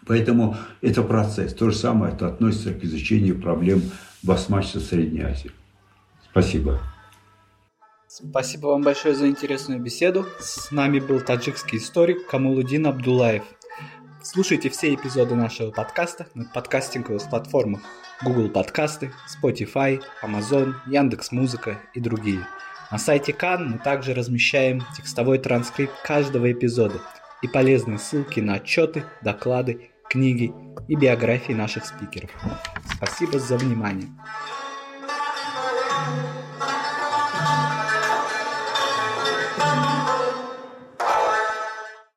[0.05, 1.53] Поэтому это процесс.
[1.53, 3.81] То же самое это относится к изучению проблем
[4.21, 5.51] басмачества Средней Азии.
[6.29, 6.79] Спасибо.
[8.18, 10.26] Спасибо вам большое за интересную беседу.
[10.39, 13.43] С нами был таджикский историк Камулудин Абдулаев.
[14.24, 17.82] Слушайте все эпизоды нашего подкаста на подкастинговых платформах
[18.24, 22.47] Google Подкасты, Spotify, Amazon, Яндекс Музыка и другие.
[22.89, 27.01] На сайте Кан мы также размещаем текстовой транскрипт каждого эпизода
[27.41, 30.53] и полезные ссылки на отчеты, доклады, книги
[30.88, 32.32] и биографии наших спикеров.
[32.95, 34.07] Спасибо за внимание.